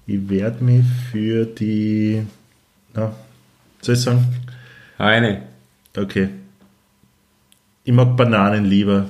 [0.05, 2.25] Ich werde mich für die.
[2.93, 3.13] Na,
[3.81, 4.25] soll ich sagen?
[4.97, 5.43] Eine.
[5.95, 6.29] Okay.
[7.91, 9.05] Mag Bananen lieber.